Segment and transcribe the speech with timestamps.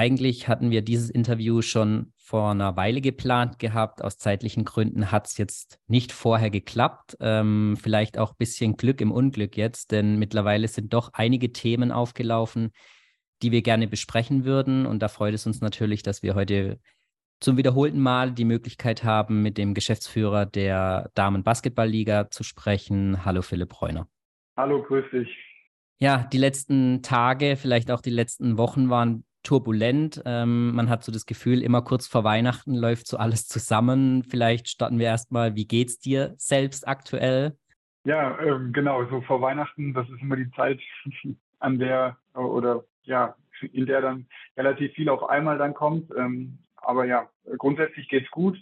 [0.00, 4.02] Eigentlich hatten wir dieses Interview schon vor einer Weile geplant gehabt.
[4.02, 7.18] Aus zeitlichen Gründen hat es jetzt nicht vorher geklappt.
[7.20, 11.92] Ähm, vielleicht auch ein bisschen Glück im Unglück jetzt, denn mittlerweile sind doch einige Themen
[11.92, 12.70] aufgelaufen,
[13.42, 14.86] die wir gerne besprechen würden.
[14.86, 16.80] Und da freut es uns natürlich, dass wir heute
[17.38, 23.26] zum wiederholten Mal die Möglichkeit haben, mit dem Geschäftsführer der Damen-Basketball-Liga zu sprechen.
[23.26, 24.08] Hallo Philipp Reuner.
[24.56, 25.28] Hallo, grüß dich.
[25.98, 30.22] Ja, die letzten Tage, vielleicht auch die letzten Wochen waren turbulent.
[30.24, 34.24] Ähm, man hat so das Gefühl, immer kurz vor Weihnachten läuft so alles zusammen.
[34.24, 37.56] Vielleicht starten wir erstmal, wie geht's dir selbst aktuell?
[38.04, 40.80] Ja, ähm, genau, so vor Weihnachten, das ist immer die Zeit,
[41.58, 43.34] an der oder ja,
[43.72, 46.10] in der dann relativ viel auf einmal dann kommt.
[46.16, 48.58] Ähm, aber ja, grundsätzlich geht's gut.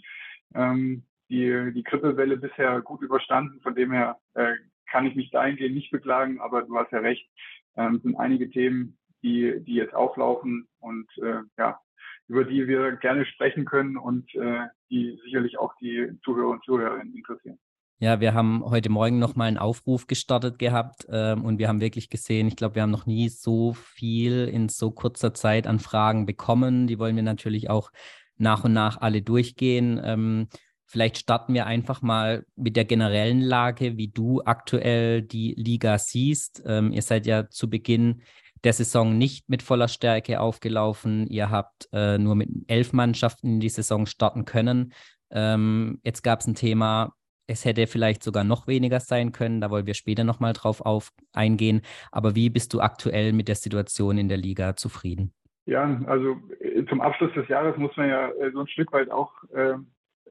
[0.53, 4.53] Ähm, die, die Grippewelle bisher gut überstanden, von dem her äh,
[4.91, 7.29] kann ich mich dahingehend nicht beklagen, aber du hast ja recht,
[7.77, 11.79] ähm, sind einige Themen, die, die jetzt auflaufen und äh, ja,
[12.27, 17.15] über die wir gerne sprechen können und äh, die sicherlich auch die Zuhörer und Zuhörerinnen
[17.15, 17.59] interessieren.
[18.01, 22.09] Ja, wir haben heute Morgen nochmal einen Aufruf gestartet gehabt ähm, und wir haben wirklich
[22.09, 26.25] gesehen, ich glaube, wir haben noch nie so viel in so kurzer Zeit an Fragen
[26.25, 26.87] bekommen.
[26.87, 27.91] Die wollen wir natürlich auch
[28.37, 29.99] nach und nach alle durchgehen.
[30.01, 30.47] Ähm,
[30.85, 36.63] vielleicht starten wir einfach mal mit der generellen Lage, wie du aktuell die Liga siehst.
[36.65, 38.21] Ähm, ihr seid ja zu Beginn
[38.63, 41.27] der Saison nicht mit voller Stärke aufgelaufen.
[41.27, 44.93] Ihr habt äh, nur mit elf Mannschaften in die Saison starten können.
[45.31, 47.13] Ähm, jetzt gab es ein Thema,
[47.47, 49.59] es hätte vielleicht sogar noch weniger sein können.
[49.59, 51.81] Da wollen wir später nochmal drauf auf eingehen.
[52.11, 55.33] Aber wie bist du aktuell mit der Situation in der Liga zufrieden?
[55.65, 59.11] Ja, also äh, zum Abschluss des Jahres muss man ja äh, so ein Stück weit
[59.11, 59.75] auch äh,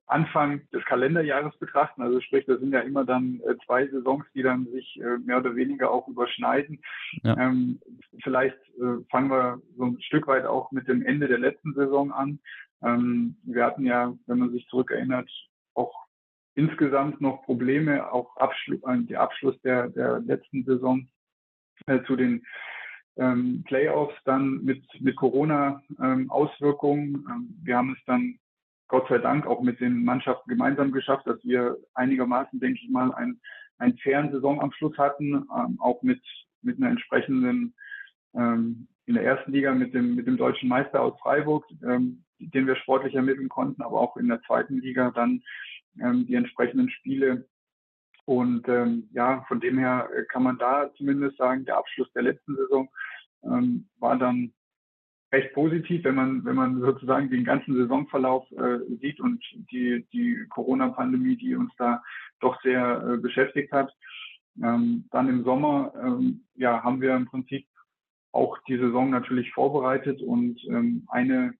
[0.08, 2.02] Anfang des Kalenderjahres betrachten.
[2.02, 5.38] Also sprich, das sind ja immer dann äh, zwei Saisons, die dann sich äh, mehr
[5.38, 6.80] oder weniger auch überschneiden.
[7.22, 7.36] Ja.
[7.38, 7.78] Ähm,
[8.22, 12.10] vielleicht äh, fangen wir so ein Stück weit auch mit dem Ende der letzten Saison
[12.12, 12.38] an.
[12.82, 15.30] Ähm, wir hatten ja, wenn man sich zurückerinnert,
[15.74, 16.06] auch
[16.54, 21.06] insgesamt noch Probleme, auch Abschluss, äh, der Abschluss der, der letzten Saison
[21.86, 22.44] äh, zu den
[23.16, 27.14] ähm, Playoffs dann mit, mit Corona-Auswirkungen.
[27.14, 28.38] Ähm, ähm, wir haben es dann
[28.88, 33.12] Gott sei Dank auch mit den Mannschaften gemeinsam geschafft, dass wir einigermaßen, denke ich mal,
[33.12, 33.40] einen,
[33.78, 36.22] einen fairen Saisonabschluss hatten, ähm, auch mit,
[36.62, 37.74] mit einer entsprechenden,
[38.34, 42.66] ähm, in der ersten Liga mit dem, mit dem deutschen Meister aus Freiburg, ähm, den
[42.66, 45.42] wir sportlich ermitteln konnten, aber auch in der zweiten Liga dann
[46.00, 47.46] ähm, die entsprechenden Spiele.
[48.24, 52.56] Und ähm, ja, von dem her kann man da zumindest sagen, der Abschluss der letzten
[52.56, 52.88] Saison
[53.42, 54.52] ähm, war dann
[55.32, 60.46] recht positiv, wenn man, wenn man sozusagen den ganzen Saisonverlauf äh, sieht und die, die
[60.48, 62.02] Corona-Pandemie, die uns da
[62.40, 63.94] doch sehr äh, beschäftigt hat.
[64.62, 67.66] Ähm, dann im Sommer ähm, ja, haben wir im Prinzip
[68.32, 71.54] auch die Saison natürlich vorbereitet und ähm, eine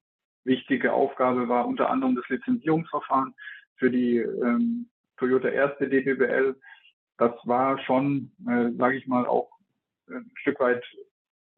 [0.44, 3.34] wichtige Aufgabe war unter anderem das Lizenzierungsverfahren
[3.76, 6.56] für die ähm, Toyota erste DBBL.
[7.18, 9.50] Das war schon, äh, sage ich mal, auch
[10.10, 10.82] ein Stück weit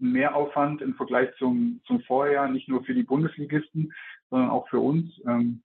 [0.01, 3.93] Mehraufwand im Vergleich zum, zum Vorjahr, nicht nur für die Bundesligisten,
[4.31, 5.11] sondern auch für uns.
[5.27, 5.63] Ähm,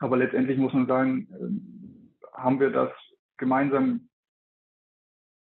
[0.00, 2.90] aber letztendlich muss man sagen, äh, haben wir das
[3.36, 4.08] gemeinsam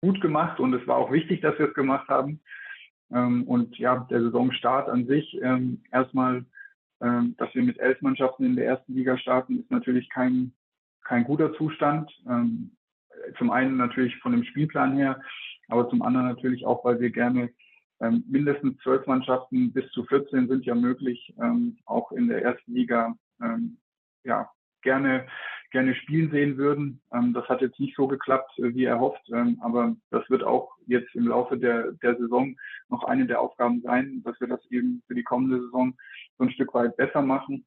[0.01, 2.39] gut gemacht und es war auch wichtig, dass wir es gemacht haben.
[3.11, 6.45] Ähm, und ja, der Saisonstart an sich, ähm, erstmal,
[7.01, 10.53] ähm, dass wir mit elf Mannschaften in der ersten Liga starten, ist natürlich kein,
[11.03, 12.11] kein guter Zustand.
[12.29, 12.71] Ähm,
[13.37, 15.21] zum einen natürlich von dem Spielplan her,
[15.67, 17.49] aber zum anderen natürlich auch, weil wir gerne
[17.99, 22.73] ähm, mindestens zwölf Mannschaften bis zu 14 sind ja möglich, ähm, auch in der ersten
[22.73, 23.77] Liga ähm,
[24.23, 24.49] ja,
[24.81, 25.27] gerne,
[25.71, 27.01] gerne spielen sehen würden.
[27.11, 30.71] Ähm, das hat jetzt nicht so geklappt, äh, wie erhofft, ähm, aber das wird auch
[30.85, 32.55] jetzt im Laufe der, der Saison
[32.89, 35.95] noch eine der Aufgaben sein, dass wir das eben für die kommende Saison
[36.37, 37.65] so ein Stück weit besser machen.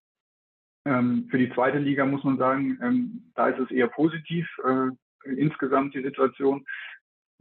[0.87, 4.91] Ähm, für die zweite Liga muss man sagen, da ist es eher positiv, äh,
[5.25, 6.65] insgesamt die Situation.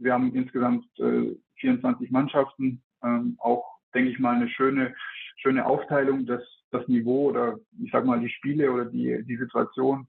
[0.00, 3.64] Wir haben insgesamt äh, 24 Mannschaften, ähm, auch,
[3.94, 4.94] denke ich mal, eine schöne,
[5.36, 10.06] schöne Aufteilung, dass das Niveau oder ich sag mal die Spiele oder die, die Situation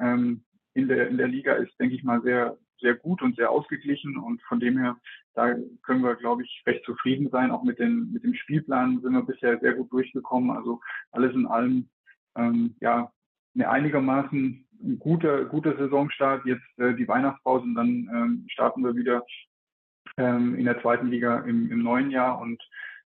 [0.00, 0.42] ähm,
[0.74, 4.16] in, der, in der Liga ist, denke ich mal, sehr, sehr gut und sehr ausgeglichen
[4.16, 4.96] und von dem her,
[5.34, 7.50] da können wir, glaube ich, recht zufrieden sein.
[7.50, 10.50] Auch mit, den, mit dem Spielplan sind wir bisher sehr gut durchgekommen.
[10.50, 10.80] Also
[11.12, 11.88] alles in allem,
[12.36, 13.12] ähm, ja,
[13.54, 14.66] eine einigermaßen
[14.98, 16.44] guter, guter Saisonstart.
[16.46, 19.24] Jetzt äh, die Weihnachtspause und dann ähm, starten wir wieder
[20.16, 22.38] ähm, in der zweiten Liga im, im neuen Jahr.
[22.40, 22.62] Und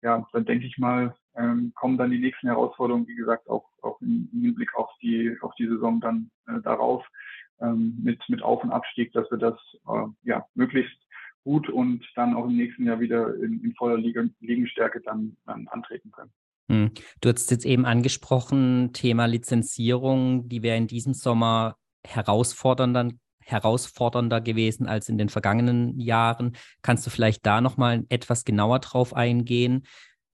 [0.03, 4.01] ja, dann denke ich mal, ähm, kommen dann die nächsten Herausforderungen, wie gesagt, auch, auch
[4.01, 7.07] im, Hinblick auf die, auf die Saison dann äh, darauf
[7.61, 10.97] ähm, mit, mit Auf- und Abstieg, dass wir das äh, ja, möglichst
[11.45, 15.69] gut und dann auch im nächsten Jahr wieder in, in voller Liga, Ligenstärke dann, dann
[15.69, 16.33] antreten können.
[16.69, 16.93] Hm.
[17.21, 21.77] Du hast jetzt eben angesprochen, Thema Lizenzierung, die wäre in diesem Sommer
[22.07, 23.11] herausfordernder,
[23.41, 26.57] herausfordernder gewesen als in den vergangenen Jahren.
[26.83, 29.87] Kannst du vielleicht da nochmal etwas genauer drauf eingehen,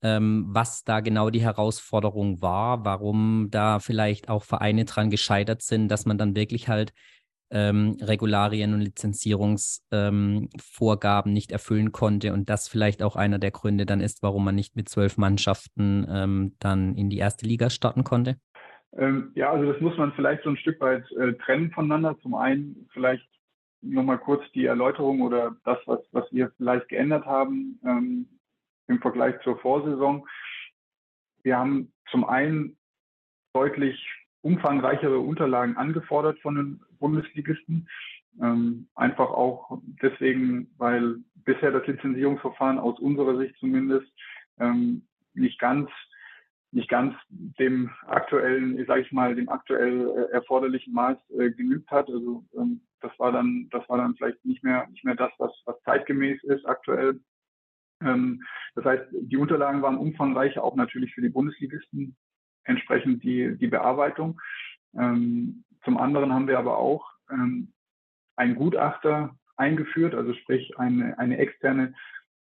[0.01, 5.88] ähm, was da genau die Herausforderung war, warum da vielleicht auch Vereine dran gescheitert sind,
[5.88, 6.94] dass man dann wirklich halt
[7.53, 13.85] ähm, Regularien und Lizenzierungsvorgaben ähm, nicht erfüllen konnte und das vielleicht auch einer der Gründe
[13.85, 18.03] dann ist, warum man nicht mit zwölf Mannschaften ähm, dann in die erste Liga starten
[18.03, 18.38] konnte?
[18.97, 22.17] Ähm, ja, also das muss man vielleicht so ein Stück weit äh, trennen voneinander.
[22.21, 23.27] Zum einen vielleicht
[23.81, 28.27] nochmal kurz die Erläuterung oder das, was, was wir vielleicht geändert haben ähm,
[28.88, 30.27] im Vergleich zur Vorsaison.
[31.44, 32.75] Wir haben zum einen
[33.53, 34.03] deutlich
[34.44, 37.88] umfangreichere Unterlagen angefordert von den Bundesligisten.
[38.42, 44.12] Ähm, einfach auch deswegen, weil bisher das Lizenzierungsverfahren aus unserer Sicht zumindest
[44.60, 45.90] ähm, nicht ganz
[46.72, 52.10] nicht ganz dem aktuellen, sage ich mal, dem aktuell äh, erforderlichen Maß äh, genügt hat.
[52.10, 55.51] Also ähm, das war dann, das war dann vielleicht nicht mehr nicht mehr das, was
[55.66, 57.19] was zeitgemäß ist aktuell.
[58.01, 58.42] Ähm,
[58.74, 62.16] das heißt, die Unterlagen waren umfangreicher, auch natürlich für die Bundesligisten
[62.65, 64.39] entsprechend die, die Bearbeitung.
[64.95, 67.74] Ähm, zum anderen haben wir aber auch ähm,
[68.36, 71.94] einen Gutachter eingeführt, also sprich eine, eine externe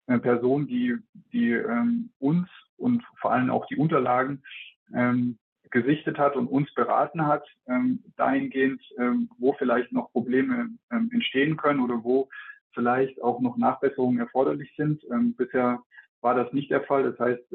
[0.07, 0.97] äh, Person, die,
[1.33, 4.43] die ähm, uns und vor allem auch die Unterlagen
[4.95, 5.39] ähm,
[5.71, 10.71] gesichtet hat und uns beraten hat, ähm, dahingehend, ähm, wo vielleicht noch Probleme
[11.13, 12.29] entstehen können oder wo
[12.75, 15.03] vielleicht auch noch Nachbesserungen erforderlich sind.
[15.37, 15.81] Bisher
[16.21, 17.05] war das nicht der Fall.
[17.05, 17.53] Das heißt,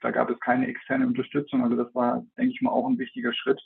[0.00, 1.62] da gab es keine externe Unterstützung.
[1.62, 3.60] Also das war, denke ich mal, auch ein wichtiger Schritt.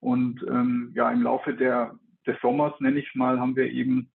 [0.00, 4.10] Und ähm, ja, im Laufe der, des Sommers, nenne ich mal, haben wir eben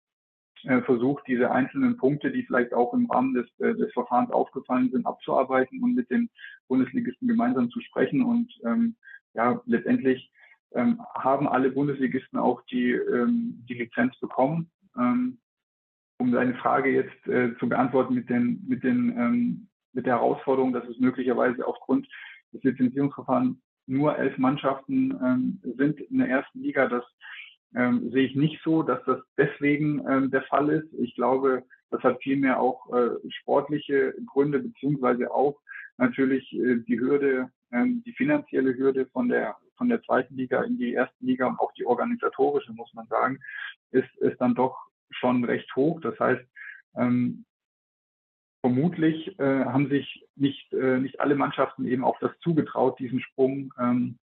[0.65, 4.91] äh, versucht, diese einzelnen Punkte, die vielleicht auch im Rahmen des, äh, des Verfahrens aufgefallen
[4.91, 6.31] sind, abzuarbeiten und mit den
[6.69, 8.23] Bundesligisten gemeinsam zu sprechen.
[8.23, 8.97] Und ähm,
[9.35, 10.31] ja, letztendlich
[10.73, 14.71] ähm, haben alle Bundesligisten auch die, ähm, die Lizenz bekommen.
[14.97, 15.39] Ähm,
[16.19, 20.73] um deine Frage jetzt äh, zu beantworten mit den, mit den ähm, mit der Herausforderung,
[20.73, 22.07] dass es möglicherweise aufgrund
[22.53, 23.57] des Lizenzierungsverfahrens
[23.87, 26.87] nur elf Mannschaften ähm, sind in der ersten Liga.
[26.87, 27.05] Das
[27.75, 30.93] ähm, sehe ich nicht so, dass das deswegen ähm, der Fall ist.
[30.99, 33.11] Ich glaube, das hat vielmehr auch äh,
[33.41, 35.59] sportliche Gründe, beziehungsweise auch
[35.97, 40.77] natürlich äh, die Hürde, ähm, die finanzielle Hürde von der, von der zweiten Liga in
[40.77, 43.39] die erste Liga und auch die organisatorische, muss man sagen,
[43.93, 44.77] ist, ist dann doch
[45.11, 46.01] schon recht hoch.
[46.01, 46.45] Das heißt,
[46.97, 47.45] ähm,
[48.67, 53.73] vermutlich äh, haben sich nicht, äh, nicht alle Mannschaften eben auch das zugetraut, diesen Sprung
[53.79, 54.19] ähm,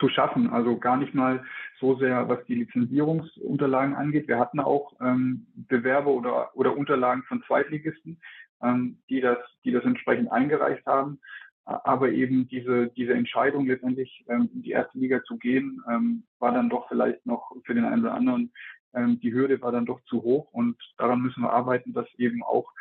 [0.00, 0.48] zu schaffen.
[0.48, 1.44] Also gar nicht mal
[1.78, 4.26] so sehr, was die Lizenzierungsunterlagen angeht.
[4.26, 8.22] Wir hatten auch ähm, Bewerber oder, oder Unterlagen von Zweitligisten,
[8.62, 11.20] ähm, die, das, die das entsprechend eingereicht haben.
[11.66, 16.52] Aber eben diese, diese Entscheidung letztendlich ähm, in die erste Liga zu gehen, ähm, war
[16.52, 18.50] dann doch vielleicht noch für den einen oder anderen,
[18.94, 22.42] ähm, die Hürde war dann doch zu hoch und daran müssen wir arbeiten, dass eben
[22.42, 22.72] auch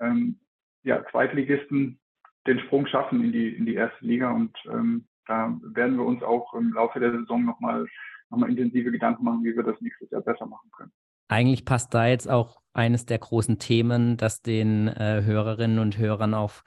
[0.00, 0.38] ähm,
[0.82, 2.00] ja, Zweitligisten
[2.46, 4.30] den Sprung schaffen in die, in die erste Liga.
[4.30, 7.86] Und ähm, da werden wir uns auch im Laufe der Saison nochmal
[8.30, 10.92] noch mal intensive Gedanken machen, wie wir das nächstes Jahr besser machen können.
[11.28, 16.34] Eigentlich passt da jetzt auch eines der großen Themen, das den äh, Hörerinnen und Hörern
[16.34, 16.62] auf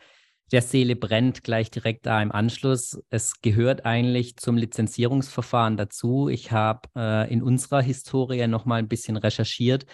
[0.52, 3.02] der Seele brennt, gleich direkt da im Anschluss.
[3.10, 6.28] Es gehört eigentlich zum Lizenzierungsverfahren dazu.
[6.28, 9.86] Ich habe äh, in unserer Historie noch mal ein bisschen recherchiert.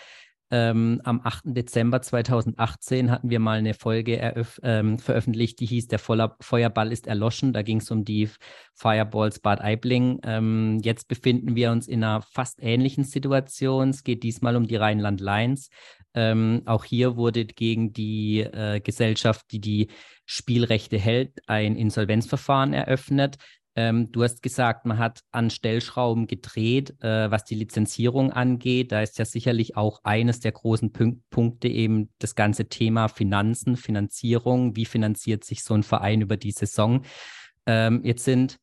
[0.50, 1.44] Ähm, am 8.
[1.48, 7.08] Dezember 2018 hatten wir mal eine Folge ähm, veröffentlicht, die hieß Der Voller Feuerball ist
[7.08, 7.52] erloschen.
[7.52, 8.30] Da ging es um die
[8.74, 10.20] Fireballs Bad Aibling.
[10.24, 13.90] Ähm, jetzt befinden wir uns in einer fast ähnlichen Situation.
[13.90, 15.70] Es geht diesmal um die Rheinland Lions.
[16.14, 19.88] Ähm, auch hier wurde gegen die äh, Gesellschaft, die die
[20.26, 23.38] Spielrechte hält, ein Insolvenzverfahren eröffnet.
[23.78, 28.92] Ähm, du hast gesagt, man hat an Stellschrauben gedreht, äh, was die Lizenzierung angeht.
[28.92, 33.78] Da ist ja sicherlich auch eines der großen Pün Punkte eben das ganze Thema Finanzen,
[33.78, 34.76] Finanzierung.
[34.76, 37.04] Wie finanziert sich so ein Verein über die Saison?
[37.68, 38.58] Ähm, jetzt sind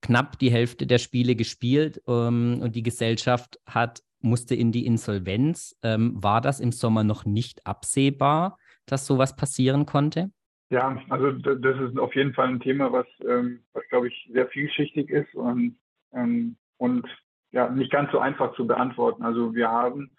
[0.00, 5.76] knapp die Hälfte der Spiele gespielt ähm, und die Gesellschaft hat musste in die Insolvenz.
[5.82, 10.30] Ähm, war das im Sommer noch nicht absehbar, dass sowas passieren konnte?
[10.68, 14.48] Ja, also das ist auf jeden Fall ein Thema, was, ähm, was glaube ich, sehr
[14.48, 15.78] vielschichtig ist und,
[16.12, 17.06] ähm, und
[17.52, 19.22] ja, nicht ganz so einfach zu beantworten.
[19.22, 20.10] Also wir haben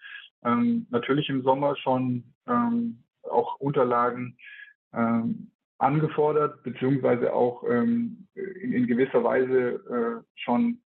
[0.44, 4.38] ähm, natürlich im Sommer schon ähm, auch Unterlagen
[4.94, 10.80] ähm, angefordert, beziehungsweise auch ähm, in, in gewisser Weise äh, schon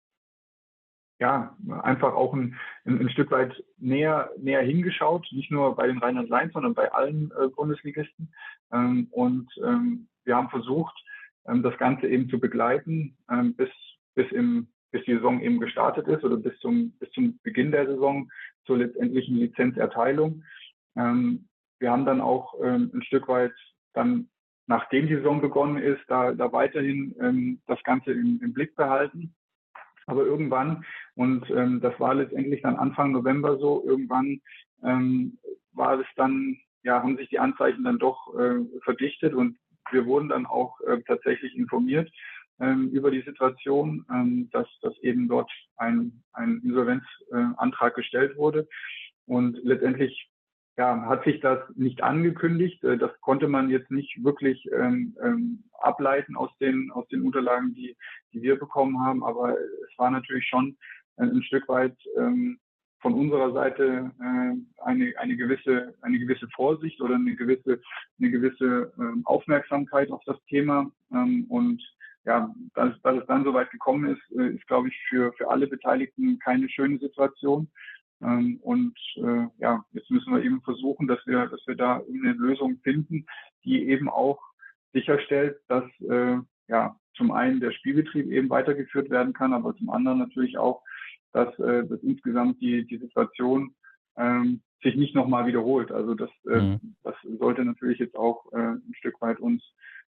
[1.21, 5.99] ja, einfach auch ein, ein, ein, Stück weit näher, näher hingeschaut, nicht nur bei den
[5.99, 8.33] Rheinland-Lions, sondern bei allen äh, Bundesligisten.
[8.73, 10.99] Ähm, und ähm, wir haben versucht,
[11.47, 13.69] ähm, das Ganze eben zu begleiten, ähm, bis,
[14.15, 17.87] bis, im, bis die Saison eben gestartet ist oder bis zum, bis zum Beginn der
[17.87, 18.31] Saison
[18.65, 20.43] zur letztendlichen Lizenzerteilung.
[20.97, 21.49] Ähm,
[21.81, 23.53] wir haben dann auch ähm, ein Stück weit
[23.93, 24.31] dann,
[24.67, 29.35] nachdem die Saison begonnen ist, da, da weiterhin das Ganze im, im Blick behalten.
[30.11, 34.41] Aber irgendwann, und ähm, das war letztendlich dann Anfang November so, irgendwann
[34.83, 35.39] ähm,
[35.73, 39.57] war es dann, ja, haben sich die Anzeichen dann doch äh, verdichtet und
[39.93, 42.11] wir wurden dann auch äh, tatsächlich informiert
[42.61, 48.69] ähm, über die Situation, ähm, dass, dass eben dort ein, ein Insolvenzantrag äh, gestellt wurde.
[49.27, 50.30] Und letztendlich
[50.81, 52.83] ja, hat sich das nicht angekündigt.
[52.85, 57.75] Äh, das konnte man jetzt nicht wirklich ähm, ähm, ableiten aus den, aus den Unterlagen,
[57.75, 57.95] die,
[58.33, 59.23] die wir bekommen haben.
[59.23, 60.79] Aber es war natürlich schon
[61.19, 62.59] ein, ein Stück weit ähm,
[63.01, 67.79] von unserer Seite äh, eine, eine, gewisse, eine gewisse Vorsicht oder eine gewisse,
[68.19, 70.91] eine gewisse äh, Aufmerksamkeit auf das Thema.
[71.13, 71.83] Ähm, und
[72.25, 75.51] ja, dass, dass es dann so weit gekommen ist, äh, ist, glaube ich, für, für
[75.51, 77.69] alle Beteiligten keine schöne Situation.
[78.23, 82.33] Ähm, und äh, ja, jetzt müssen wir eben versuchen, dass wir, dass wir da eine
[82.33, 83.27] Lösung finden,
[83.65, 84.41] die eben auch
[84.93, 90.19] sicherstellt, dass äh, ja zum einen der Spielbetrieb eben weitergeführt werden kann, aber zum anderen
[90.19, 90.83] natürlich auch,
[91.33, 93.75] dass, äh, dass insgesamt die, die Situation
[94.17, 95.93] ähm, sich nicht nochmal wiederholt.
[95.93, 96.97] Also das, äh, mhm.
[97.03, 99.63] das sollte natürlich jetzt auch äh, ein Stück weit uns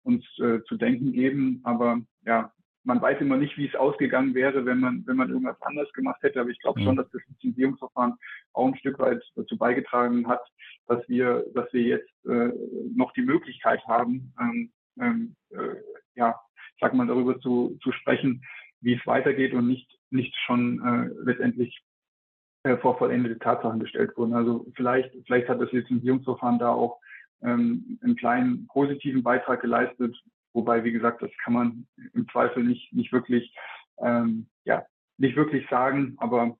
[0.08, 1.60] uns äh, zu denken geben.
[1.64, 2.52] Aber ja,
[2.88, 6.24] man weiß immer nicht, wie es ausgegangen wäre, wenn man, wenn man irgendwas anders gemacht
[6.24, 6.40] hätte.
[6.40, 7.00] Aber ich glaube schon, mhm.
[7.00, 8.14] dass das Lizenzierungsverfahren
[8.54, 10.42] auch ein Stück weit dazu beigetragen hat,
[10.88, 12.50] dass wir, dass wir jetzt äh,
[12.96, 15.76] noch die Möglichkeit haben, ähm, ähm, äh,
[16.16, 16.40] ja,
[16.80, 18.42] sag mal, darüber zu, zu sprechen,
[18.80, 21.84] wie es weitergeht und nicht, nicht schon äh, letztendlich
[22.64, 24.34] äh, vor vollendete Tatsachen gestellt wurden.
[24.34, 27.02] Also vielleicht, vielleicht hat das Lizenzierungsverfahren da auch
[27.42, 30.16] ähm, einen kleinen positiven Beitrag geleistet,
[30.58, 33.56] Wobei, wie gesagt, das kann man im Zweifel nicht, nicht wirklich,
[34.00, 34.84] ähm, ja,
[35.20, 36.58] nicht wirklich sagen, aber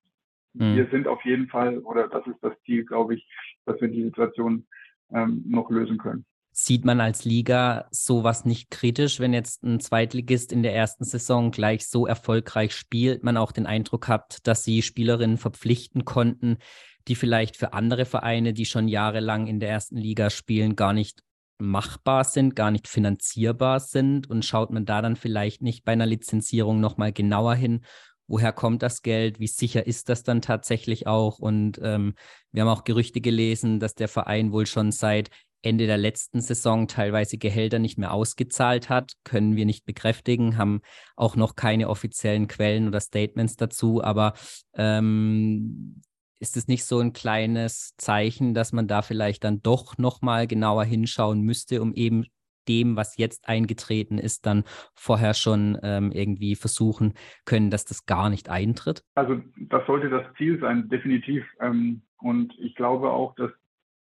[0.54, 0.76] mhm.
[0.76, 3.28] wir sind auf jeden Fall, oder das ist das Ziel, glaube ich,
[3.66, 4.68] dass wir die Situation
[5.12, 6.28] ähm, noch lösen können.
[6.52, 11.50] Sieht man als Liga sowas nicht kritisch, wenn jetzt ein Zweitligist in der ersten Saison
[11.50, 16.60] gleich so erfolgreich spielt, man auch den Eindruck hat, dass sie Spielerinnen verpflichten konnten,
[17.08, 21.24] die vielleicht für andere Vereine, die schon jahrelang in der ersten Liga spielen, gar nicht
[21.60, 26.06] machbar sind, gar nicht finanzierbar sind und schaut man da dann vielleicht nicht bei einer
[26.06, 27.82] Lizenzierung nochmal genauer hin,
[28.28, 31.40] woher kommt das Geld, wie sicher ist das dann tatsächlich auch?
[31.40, 32.14] Und ähm,
[32.52, 35.30] wir haben auch Gerüchte gelesen, dass der Verein wohl schon seit
[35.64, 40.82] Ende der letzten Saison teilweise Gehälter nicht mehr ausgezahlt hat, können wir nicht bekräftigen, haben
[41.16, 44.34] auch noch keine offiziellen Quellen oder Statements dazu, aber
[44.76, 46.02] ähm,
[46.40, 50.84] ist es nicht so ein kleines Zeichen, dass man da vielleicht dann doch nochmal genauer
[50.84, 52.26] hinschauen müsste, um eben
[52.68, 54.64] dem, was jetzt eingetreten ist, dann
[54.94, 57.14] vorher schon ähm, irgendwie versuchen
[57.46, 59.04] können, dass das gar nicht eintritt?
[59.16, 61.46] Also das sollte das Ziel sein, definitiv.
[61.60, 63.52] Ähm, und ich glaube auch, dass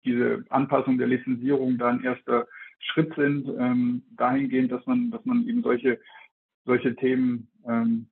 [0.05, 2.47] diese Anpassung der Lizenzierung da ein erster
[2.79, 5.99] Schritt sind, ähm, dahingehend, dass man, dass man eben solche,
[6.65, 8.07] solche Themen ähm,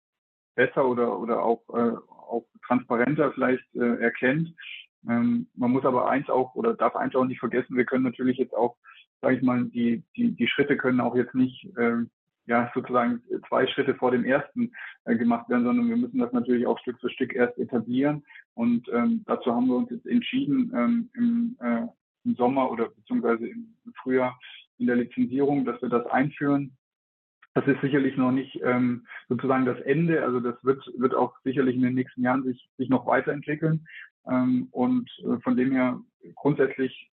[0.55, 4.55] besser oder, oder auch, äh, auch transparenter vielleicht äh, erkennt.
[5.09, 8.39] Ähm, man muss aber eins auch oder darf eins auch nicht vergessen, wir können natürlich
[8.39, 8.77] jetzt auch,
[9.21, 12.05] sage ich mal, die, die, die Schritte können auch jetzt nicht äh,
[12.47, 14.73] ja sozusagen zwei Schritte vor dem ersten
[15.05, 18.25] äh, gemacht werden, sondern wir müssen das natürlich auch Stück für Stück erst etablieren.
[18.55, 21.87] Und ähm, dazu haben wir uns jetzt entschieden, ähm, im, äh,
[22.25, 24.39] im Sommer oder beziehungsweise im Frühjahr
[24.79, 26.77] in der Lizenzierung, dass wir das einführen
[27.55, 30.23] das ist sicherlich noch nicht ähm, sozusagen das Ende.
[30.23, 33.87] Also das wird, wird auch sicherlich in den nächsten Jahren sich, sich noch weiterentwickeln.
[34.27, 36.01] Ähm, und äh, von dem her
[36.35, 37.11] grundsätzlich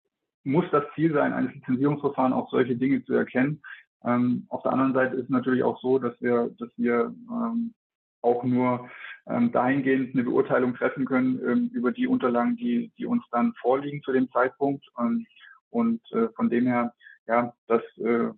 [0.43, 3.61] muss das Ziel sein, eines Lizenzierungsverfahren auch solche Dinge zu erkennen.
[4.03, 7.73] Ähm, auf der anderen Seite ist natürlich auch so, dass wir, dass wir ähm,
[8.21, 8.89] auch nur
[9.27, 14.01] ähm, dahingehend eine Beurteilung treffen können ähm, über die Unterlagen, die, die uns dann vorliegen
[14.03, 14.85] zu dem Zeitpunkt.
[14.99, 15.25] Ähm,
[15.69, 16.93] und äh, von dem her,
[17.27, 18.29] ja, das äh,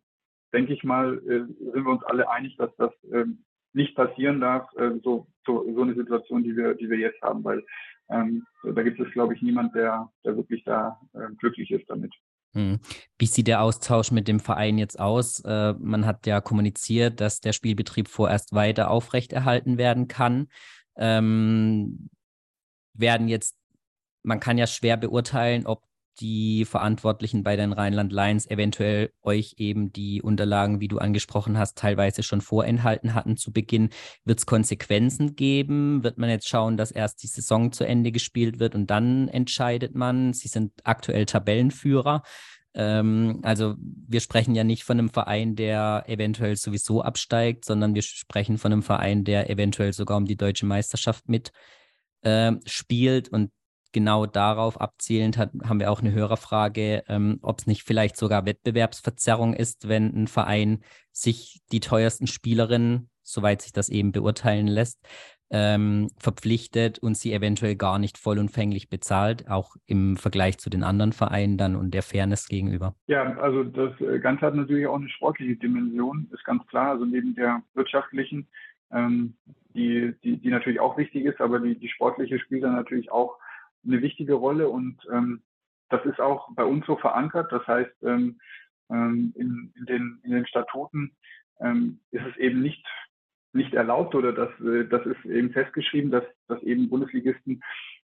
[0.55, 3.43] denke ich mal, äh, sind wir uns alle einig, dass das ähm,
[3.74, 7.43] nicht passieren darf, äh, so, so, so eine Situation, die wir, die wir jetzt haben,
[7.43, 7.63] weil
[8.09, 12.13] ähm, da gibt es, glaube ich, niemand, der, der wirklich da äh, glücklich ist damit.
[12.53, 12.79] Hm.
[13.19, 15.41] Wie sieht der Austausch mit dem Verein jetzt aus?
[15.41, 20.47] Äh, man hat ja kommuniziert, dass der Spielbetrieb vorerst weiter aufrechterhalten werden kann.
[20.95, 22.09] Ähm,
[22.93, 23.57] werden jetzt,
[24.24, 25.83] man kann ja schwer beurteilen, ob
[26.19, 31.77] die Verantwortlichen bei den Rheinland Lions eventuell euch eben die Unterlagen, wie du angesprochen hast,
[31.77, 33.89] teilweise schon vorenthalten hatten zu Beginn.
[34.24, 36.03] Wird es Konsequenzen geben?
[36.03, 39.95] Wird man jetzt schauen, dass erst die Saison zu Ende gespielt wird und dann entscheidet
[39.95, 40.34] man?
[40.34, 42.24] Sie sind aktuell Tabellenführer.
[42.75, 48.01] Ähm, also wir sprechen ja nicht von einem Verein, der eventuell sowieso absteigt, sondern wir
[48.01, 51.51] sprechen von einem Verein, der eventuell sogar um die deutsche Meisterschaft mit
[52.22, 53.29] äh, spielt.
[53.29, 53.51] Und
[53.95, 58.45] genau darauf abzielend hat, haben wir auch eine Hörerfrage, ähm, ob es nicht vielleicht sogar
[58.45, 60.83] Wettbewerbsverzerrung ist, wenn ein Verein
[61.13, 64.99] sich die teuersten Spielerinnen, soweit sich das eben beurteilen lässt,
[65.49, 71.13] ähm, verpflichtet und sie eventuell gar nicht vollumfänglich bezahlt, auch im Vergleich zu den anderen
[71.13, 72.95] Vereinen dann und der Fairness gegenüber.
[73.07, 76.91] Ja, also das äh, Ganze hat natürlich auch eine sportliche Dimension, ist ganz klar.
[76.91, 78.47] Also neben der wirtschaftlichen,
[78.91, 79.35] ähm,
[79.73, 83.37] die, die, die natürlich auch wichtig ist, aber die, die sportliche spielt dann natürlich auch
[83.85, 85.41] eine wichtige Rolle und ähm,
[85.89, 87.51] das ist auch bei uns so verankert.
[87.51, 88.39] Das heißt, ähm,
[88.89, 91.15] ähm in, in, den, in den Statuten
[91.59, 92.85] ähm, ist es eben nicht
[93.53, 97.63] nicht erlaubt oder das, äh, das ist eben festgeschrieben, dass, dass eben Bundesligisten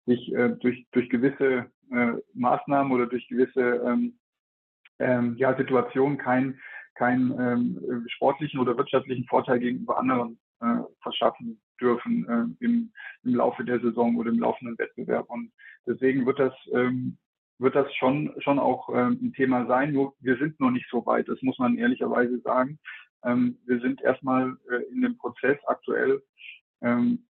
[0.05, 4.17] sich äh, durch, durch gewisse äh, Maßnahmen oder durch gewisse ähm,
[4.99, 6.59] ähm, ja, Situationen keinen
[6.95, 12.91] kein, ähm, sportlichen oder wirtschaftlichen Vorteil gegenüber anderen äh, verschaffen dürfen äh, im,
[13.23, 15.29] im Laufe der Saison oder im laufenden Wettbewerb.
[15.29, 15.51] Und
[15.85, 17.17] deswegen wird das ähm,
[17.59, 19.93] wird das schon schon auch ähm, ein Thema sein.
[19.93, 21.27] Nur wir sind noch nicht so weit.
[21.27, 22.79] Das muss man ehrlicherweise sagen.
[23.23, 26.21] Ähm, wir sind erstmal äh, in dem Prozess aktuell,
[26.81, 27.25] ähm,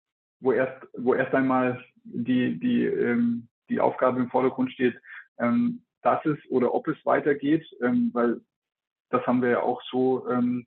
[0.41, 5.01] wo erst, wo erst einmal die, die, ähm, die Aufgabe im Vordergrund steht,
[5.39, 8.41] ähm, dass es oder ob es weitergeht, ähm, weil
[9.11, 10.67] das haben wir ja auch so, ähm,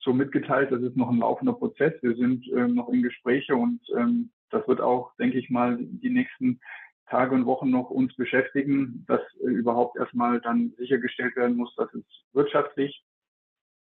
[0.00, 0.70] so mitgeteilt.
[0.70, 1.94] Das ist noch ein laufender Prozess.
[2.02, 6.10] Wir sind ähm, noch in Gespräche und ähm, das wird auch, denke ich mal, die
[6.10, 6.60] nächsten
[7.08, 11.92] Tage und Wochen noch uns beschäftigen, dass äh, überhaupt erstmal dann sichergestellt werden muss, dass
[11.94, 13.04] es wirtschaftlich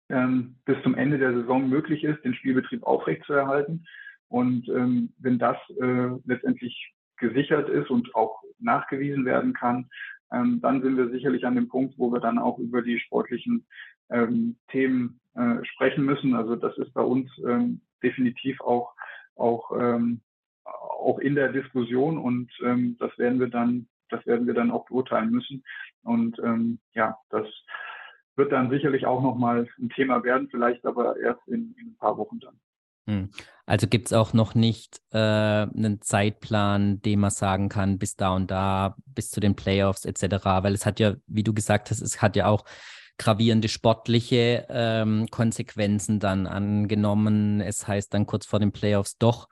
[0.09, 3.85] ähm, bis zum Ende der Saison möglich ist, den Spielbetrieb aufrechtzuerhalten.
[4.27, 9.89] Und ähm, wenn das äh, letztendlich gesichert ist und auch nachgewiesen werden kann,
[10.31, 13.65] ähm, dann sind wir sicherlich an dem Punkt, wo wir dann auch über die sportlichen
[14.09, 16.35] ähm, Themen äh, sprechen müssen.
[16.35, 18.93] Also das ist bei uns ähm, definitiv auch
[19.35, 20.21] auch ähm,
[20.63, 24.85] auch in der Diskussion und ähm, das werden wir dann das werden wir dann auch
[24.85, 25.63] beurteilen müssen.
[26.03, 27.47] Und ähm, ja, das
[28.35, 32.17] wird dann sicherlich auch nochmal ein Thema werden, vielleicht aber erst in, in ein paar
[32.17, 32.59] Wochen dann.
[33.07, 33.29] Hm.
[33.65, 38.35] Also gibt es auch noch nicht äh, einen Zeitplan, den man sagen kann, bis da
[38.35, 40.45] und da, bis zu den Playoffs etc.
[40.45, 42.65] Weil es hat ja, wie du gesagt hast, es hat ja auch
[43.17, 47.61] gravierende sportliche ähm, Konsequenzen dann angenommen.
[47.61, 49.47] Es heißt dann kurz vor den Playoffs doch,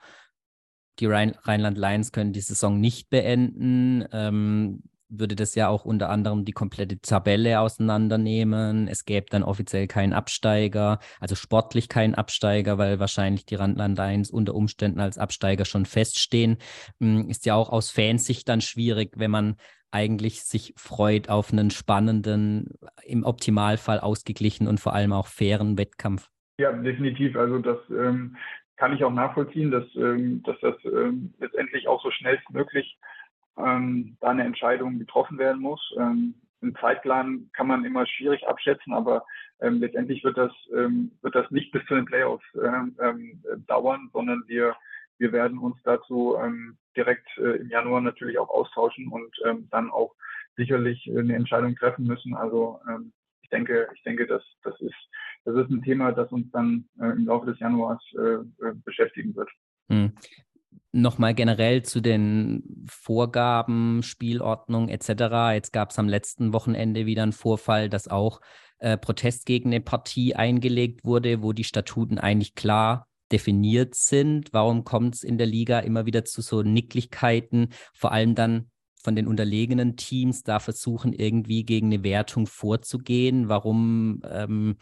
[1.00, 4.04] die Rhein Rheinland Lions können die Saison nicht beenden.
[4.12, 8.88] Ähm, würde das ja auch unter anderem die komplette Tabelle auseinandernehmen.
[8.88, 14.30] Es gäbe dann offiziell keinen Absteiger, also sportlich keinen Absteiger, weil wahrscheinlich die Randland 1
[14.30, 16.58] unter Umständen als Absteiger schon feststehen.
[17.00, 19.56] Hm, ist ja auch aus Fansicht dann schwierig, wenn man
[19.94, 22.72] eigentlich sich freut auf einen spannenden,
[23.04, 26.28] im Optimalfall ausgeglichenen und vor allem auch fairen Wettkampf.
[26.58, 27.36] Ja, definitiv.
[27.36, 28.36] Also das ähm,
[28.76, 32.98] kann ich auch nachvollziehen, dass, ähm, dass das ähm, letztendlich auch so schnellstmöglich
[33.56, 35.80] ähm, da eine Entscheidung getroffen werden muss.
[35.96, 39.24] Ähm, Ein Zeitplan kann man immer schwierig abschätzen, aber
[39.60, 44.10] ähm, letztendlich wird das, ähm, wird das nicht bis zu den Playoffs ähm, ähm, dauern,
[44.12, 44.74] sondern wir,
[45.18, 49.90] wir werden uns dazu ähm, direkt äh, im Januar natürlich auch austauschen und ähm, dann
[49.90, 50.14] auch
[50.56, 52.34] sicherlich eine Entscheidung treffen müssen.
[52.34, 54.94] Also ähm, ich denke, ich denke, dass das ist
[55.44, 59.34] das ist ein Thema, das uns dann äh, im Laufe des Januars äh, äh beschäftigen
[59.36, 59.50] wird.
[59.88, 60.12] Hm
[60.94, 65.52] nochmal generell zu den Vorgaben, Spielordnung etc.
[65.52, 68.40] Jetzt gab es am letzten Wochenende wieder einen Vorfall, dass auch
[68.78, 74.52] äh, Protest gegen eine Partie eingelegt wurde, wo die Statuten eigentlich klar definiert sind.
[74.52, 78.70] Warum kommt es in der Liga immer wieder zu so Nicklichkeiten, vor allem dann
[79.02, 83.48] von den unterlegenen Teams da versuchen, irgendwie gegen eine Wertung vorzugehen?
[83.48, 84.76] Warum, ähm,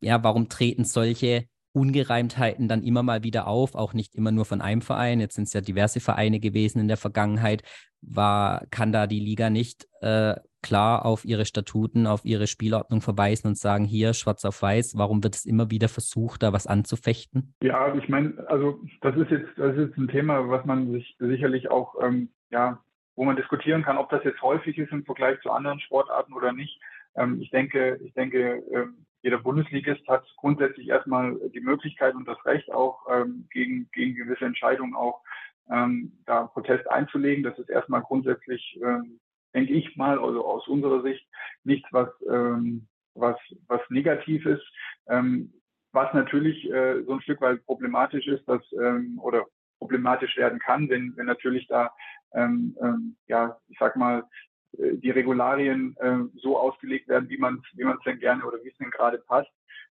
[0.00, 4.60] ja, warum treten solche Ungereimtheiten dann immer mal wieder auf, auch nicht immer nur von
[4.60, 5.20] einem Verein.
[5.20, 7.62] Jetzt sind es ja diverse Vereine gewesen in der Vergangenheit.
[8.00, 13.48] War, kann da die Liga nicht äh, klar auf ihre Statuten, auf ihre Spielordnung verweisen
[13.48, 17.54] und sagen, hier schwarz auf weiß, warum wird es immer wieder versucht, da was anzufechten?
[17.62, 21.16] Ja, ich meine, also das ist jetzt, das ist jetzt ein Thema, was man sich
[21.18, 22.82] sicherlich auch, ähm, ja,
[23.16, 26.52] wo man diskutieren kann, ob das jetzt häufig ist im Vergleich zu anderen Sportarten oder
[26.52, 26.80] nicht.
[27.16, 32.42] Ähm, ich denke, ich denke, ähm, jeder Bundesligist hat grundsätzlich erstmal die Möglichkeit und das
[32.44, 35.22] Recht auch ähm, gegen, gegen gewisse Entscheidungen auch
[35.70, 37.42] ähm, da Protest einzulegen.
[37.42, 39.20] Das ist erstmal grundsätzlich, ähm,
[39.54, 41.26] denke ich mal, also aus unserer Sicht
[41.64, 44.64] nichts, was, ähm, was, was negativ ist.
[45.08, 45.52] Ähm,
[45.92, 49.46] was natürlich äh, so ein Stück weit problematisch ist, dass ähm, oder
[49.78, 51.90] problematisch werden kann, wenn, wenn natürlich da
[52.34, 54.24] ähm, ähm, ja, ich sag mal,
[54.72, 58.68] die Regularien äh, so ausgelegt werden, wie man wie man es denn gerne oder wie
[58.68, 59.50] es denn gerade passt.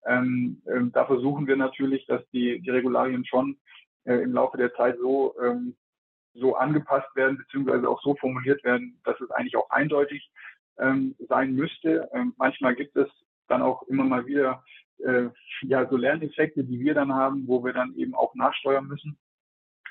[0.06, 3.58] Ähm, ähm, da versuchen wir natürlich, dass die, die Regularien schon
[4.04, 5.76] äh, im Laufe der Zeit so, ähm,
[6.34, 10.30] so angepasst werden, beziehungsweise auch so formuliert werden, dass es eigentlich auch eindeutig
[10.78, 12.08] ähm, sein müsste.
[12.12, 13.08] Ähm, manchmal gibt es
[13.48, 14.62] dann auch immer mal wieder
[14.98, 15.28] äh,
[15.62, 19.18] ja, so Lerneffekte, die wir dann haben, wo wir dann eben auch nachsteuern müssen.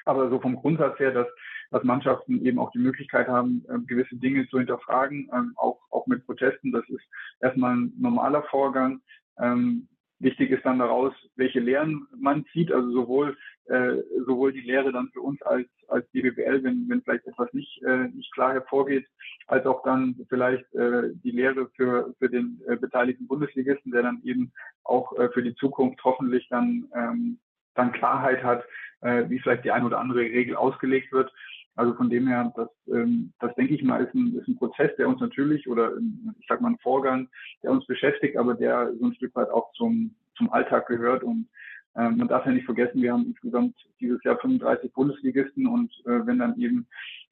[0.05, 1.27] Aber so vom Grundsatz her, dass,
[1.69, 6.07] dass Mannschaften eben auch die Möglichkeit haben, äh, gewisse Dinge zu hinterfragen, ähm, auch, auch
[6.07, 7.03] mit Protesten, das ist
[7.39, 9.01] erstmal ein normaler Vorgang.
[9.37, 9.87] Ähm,
[10.21, 13.95] Wichtig ist dann daraus, welche Lehren man zieht, also sowohl, äh,
[14.27, 18.07] sowohl die Lehre dann für uns als, als DBBL, wenn, wenn vielleicht etwas nicht, äh,
[18.09, 19.07] nicht klar hervorgeht,
[19.47, 24.21] als auch dann vielleicht äh, die Lehre für, für den äh, beteiligten Bundesligisten, der dann
[24.23, 24.51] eben
[24.83, 27.39] auch äh, für die Zukunft hoffentlich dann, ähm,
[27.73, 28.63] dann Klarheit hat,
[29.01, 31.33] äh, wie vielleicht die eine oder andere Regel ausgelegt wird.
[31.75, 34.91] Also von dem her, das, ähm, das denke ich mal, ist ein, ist ein Prozess,
[34.97, 35.93] der uns natürlich oder
[36.39, 37.29] ich sag mal ein Vorgang,
[37.63, 41.23] der uns beschäftigt, aber der so ein Stück weit auch zum, zum Alltag gehört.
[41.23, 41.47] Und
[41.95, 46.25] ähm, man darf ja nicht vergessen, wir haben insgesamt dieses Jahr 35 Bundesligisten und äh,
[46.25, 46.87] wenn dann eben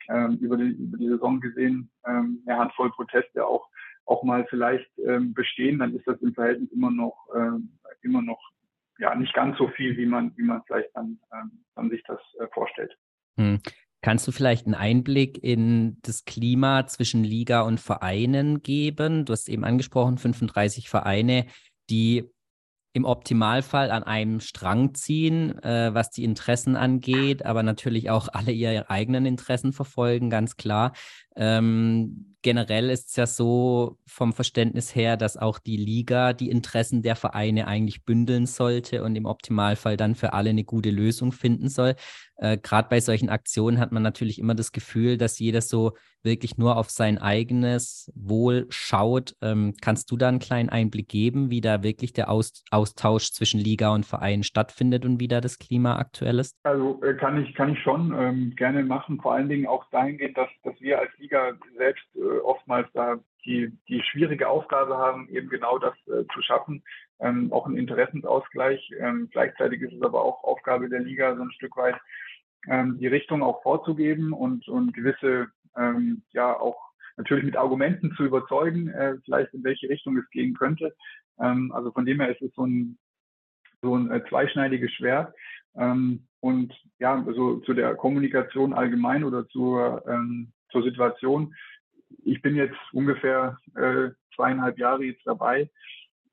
[0.10, 3.68] ähm, über, die, über die Saison gesehen ähm, eine Handvoll Proteste auch
[4.06, 7.70] auch mal vielleicht ähm, bestehen, dann ist das im Verhältnis immer noch ähm,
[8.02, 8.42] immer noch
[8.98, 12.20] ja nicht ganz so viel, wie man wie man vielleicht dann, ähm, dann sich das
[12.40, 12.98] äh, vorstellt.
[14.02, 19.26] Kannst du vielleicht einen Einblick in das Klima zwischen Liga und Vereinen geben?
[19.26, 21.46] Du hast eben angesprochen, 35 Vereine,
[21.90, 22.30] die
[22.94, 28.52] im Optimalfall an einem Strang ziehen, äh, was die Interessen angeht, aber natürlich auch alle
[28.52, 30.94] ihre eigenen Interessen verfolgen, ganz klar.
[31.40, 37.02] Ähm, generell ist es ja so vom Verständnis her, dass auch die Liga die Interessen
[37.02, 41.70] der Vereine eigentlich bündeln sollte und im Optimalfall dann für alle eine gute Lösung finden
[41.70, 41.96] soll.
[42.38, 46.58] Äh, Gerade bei solchen Aktionen hat man natürlich immer das Gefühl, dass jeder so wirklich
[46.58, 49.36] nur auf sein eigenes Wohl schaut.
[49.42, 53.60] Ähm, kannst du da einen kleinen Einblick geben, wie da wirklich der Aus Austausch zwischen
[53.60, 56.56] Liga und Verein stattfindet und wie da das Klima aktuell ist?
[56.64, 60.38] Also äh, kann ich kann ich schon ähm, gerne machen, vor allen Dingen auch dahingehend,
[60.38, 61.29] dass, dass wir als Liga
[61.78, 66.84] selbst äh, oftmals da die, die schwierige Aufgabe haben, eben genau das äh, zu schaffen,
[67.20, 68.92] ähm, auch ein Interessensausgleich.
[69.00, 72.00] Ähm, gleichzeitig ist es aber auch Aufgabe der Liga, so ein Stück weit
[72.68, 76.78] ähm, die Richtung auch vorzugeben und, und gewisse, ähm, ja, auch
[77.18, 80.96] natürlich mit Argumenten zu überzeugen, äh, vielleicht in welche Richtung es gehen könnte.
[81.40, 82.98] Ähm, also von dem her ist es so ein,
[83.82, 85.34] so ein äh, zweischneidiges Schwert.
[85.76, 91.56] Ähm, und ja, also zu der Kommunikation allgemein oder zur, ähm, zur Situation.
[92.24, 95.70] Ich bin jetzt ungefähr äh, zweieinhalb Jahre jetzt dabei.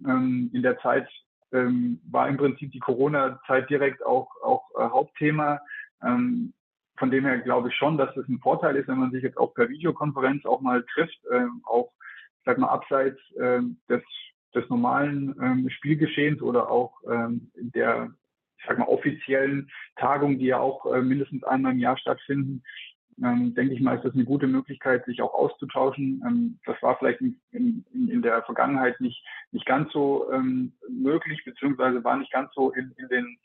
[0.05, 1.09] Ähm, in der Zeit
[1.53, 5.61] ähm, war im Prinzip die Corona-Zeit direkt auch, auch äh, Hauptthema.
[6.03, 6.53] Ähm,
[6.99, 9.37] von dem her glaube ich schon, dass es ein Vorteil ist, wenn man sich jetzt
[9.37, 11.92] auch per Videokonferenz auch mal trifft, äh, auch,
[12.44, 14.03] sag mal, abseits äh, des,
[14.55, 18.11] des normalen ähm, Spielgeschehens oder auch ähm, der,
[18.59, 22.62] ich sag mal, offiziellen Tagung, die ja auch äh, mindestens einmal im Jahr stattfinden,
[23.22, 26.22] ähm, denke ich mal, ist das eine gute Möglichkeit, sich auch auszutauschen.
[26.26, 31.42] Ähm, das war vielleicht in, in, in, der Vergangenheit nicht, nicht ganz so ähm, möglich,
[31.44, 33.38] beziehungsweise war nicht ganz so in, in den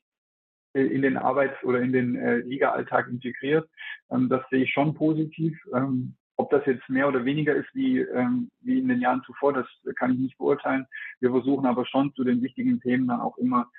[0.74, 3.70] in den Arbeits- oder in den äh, Liga-Alltag integriert.
[4.10, 5.60] Ähm, das sehe ich schon positiv.
[5.74, 9.52] Ähm, ob das jetzt mehr oder weniger ist wie, ähm, wie in den Jahren zuvor,
[9.52, 10.88] das kann ich nicht beurteilen.
[11.20, 13.70] Wir versuchen aber schon zu den wichtigen Themen dann auch immer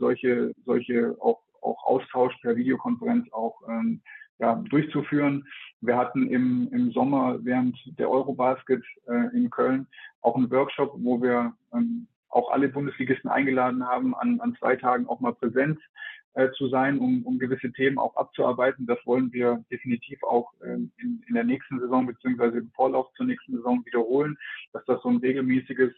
[0.00, 4.02] solche, solche auch, auch Austausch per Videokonferenz auch ähm,
[4.40, 5.46] ja, durchzuführen.
[5.80, 9.86] Wir hatten im, im Sommer während der Eurobasket äh, in Köln
[10.22, 15.06] auch einen Workshop, wo wir ähm, auch alle Bundesligisten eingeladen haben, an, an zwei Tagen
[15.06, 15.78] auch mal Präsenz
[16.34, 18.86] äh, zu sein, um, um gewisse Themen auch abzuarbeiten.
[18.86, 23.26] Das wollen wir definitiv auch ähm, in, in der nächsten Saison beziehungsweise im Vorlauf zur
[23.26, 24.38] nächsten Saison wiederholen,
[24.72, 25.92] dass das so ein regelmäßiges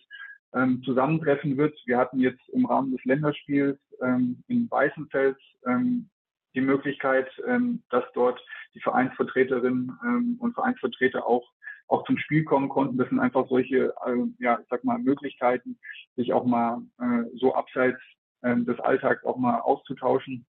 [0.55, 1.78] ähm, Zusammentreffen wird.
[1.87, 6.09] Wir hatten jetzt im Rahmen des Länderspiels ähm, in Weißenfels ähm,
[6.55, 11.49] die Möglichkeit, ähm, dass dort die Vereinsvertreterinnen ähm, und Vereinsvertreter auch
[11.88, 12.97] auch zum Spiel kommen konnten.
[12.97, 15.79] Das sind einfach solche, äh, ja, ich sag mal, Möglichkeiten,
[16.17, 18.01] sich auch mal äh, so abseits
[18.43, 20.47] ähm, des Alltags auch mal auszutauschen.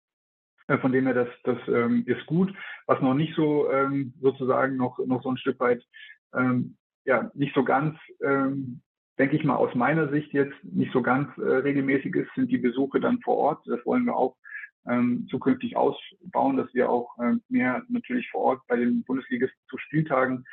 [0.68, 2.54] Äh, von dem her, das, das ähm, ist gut.
[2.86, 5.84] Was noch nicht so ähm, sozusagen noch, noch so ein Stück weit,
[6.34, 8.82] ähm, ja, nicht so ganz, ähm,
[9.18, 12.58] denke ich mal, aus meiner Sicht jetzt nicht so ganz äh, regelmäßig ist, sind die
[12.58, 13.62] Besuche dann vor Ort.
[13.66, 14.36] Das wollen wir auch
[14.90, 19.78] ähm, zukünftig ausbauen, dass wir auch äh, mehr natürlich vor Ort bei den Bundesligisten zu
[19.78, 20.46] Spieltagen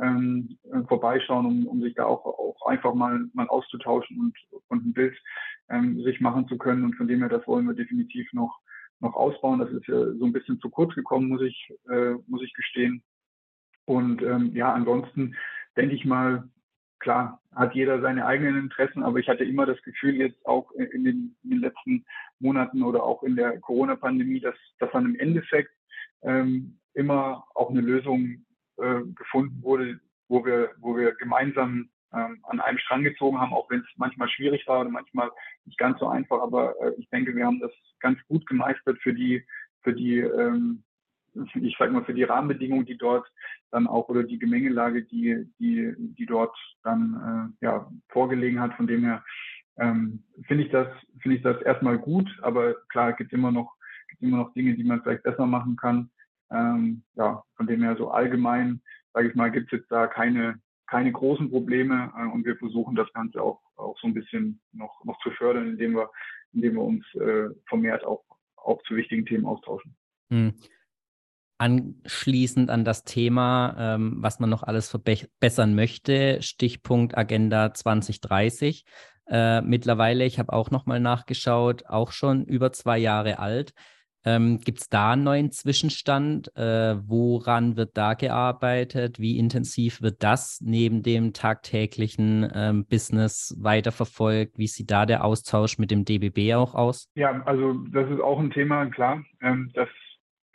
[0.00, 4.36] ähm, äh, vorbeischauen, um, um sich da auch, auch einfach mal, mal auszutauschen und,
[4.68, 5.18] und ein Bild
[5.70, 6.84] ähm, sich machen zu können.
[6.84, 8.58] Und von dem her, das wollen wir definitiv noch,
[9.00, 9.60] noch ausbauen.
[9.60, 13.02] Das ist ja so ein bisschen zu kurz gekommen, muss ich, äh, muss ich gestehen.
[13.86, 15.34] Und ähm, ja, ansonsten
[15.76, 16.48] denke ich mal,
[17.00, 21.04] klar, hat jeder seine eigenen Interessen, aber ich hatte immer das Gefühl, jetzt auch in
[21.04, 22.04] den, in den letzten
[22.40, 25.70] Monaten oder auch in der Corona-Pandemie, dass, dass dann im Endeffekt
[26.22, 28.44] ähm, immer auch eine Lösung
[28.76, 33.68] äh, gefunden wurde, wo wir, wo wir gemeinsam ähm, an einem Strang gezogen haben, auch
[33.70, 35.30] wenn es manchmal schwierig war oder manchmal
[35.64, 36.40] nicht ganz so einfach.
[36.40, 39.44] Aber äh, ich denke, wir haben das ganz gut gemeistert für die,
[39.82, 40.82] für die, ähm,
[41.34, 43.30] ich sag mal, für die Rahmenbedingungen, die dort
[43.70, 48.74] dann auch oder die Gemengelage, die, die, die dort dann äh, ja, vorgelegen hat.
[48.74, 49.22] Von dem her
[49.78, 50.88] ähm, finde ich das,
[51.24, 53.74] ich das erstmal gut, aber klar, gibt immer noch,
[54.08, 56.10] gibt immer noch Dinge, die man vielleicht besser machen kann.
[56.50, 58.80] Ähm, ja, von dem her so allgemein,
[59.12, 62.96] sage ich mal, gibt es jetzt da keine, keine großen Probleme äh, und wir versuchen
[62.96, 66.10] das Ganze auch, auch so ein bisschen noch, noch zu fördern, indem wir,
[66.52, 68.24] indem wir uns äh, vermehrt auch,
[68.56, 69.94] auch zu wichtigen Themen austauschen.
[70.30, 70.54] Hm.
[71.58, 78.84] Anschließend an das Thema, ähm, was man noch alles verbessern möchte, Stichpunkt Agenda 2030.
[79.26, 83.74] Äh, mittlerweile, ich habe auch noch mal nachgeschaut, auch schon über zwei Jahre alt.
[84.24, 86.54] Ähm, Gibt es da einen neuen Zwischenstand?
[86.56, 89.18] Äh, woran wird da gearbeitet?
[89.18, 94.58] Wie intensiv wird das neben dem tagtäglichen ähm, Business weiterverfolgt?
[94.58, 97.08] Wie sieht da der Austausch mit dem DBB auch aus?
[97.14, 99.22] Ja, also das ist auch ein Thema, klar.
[99.40, 99.88] Ähm, das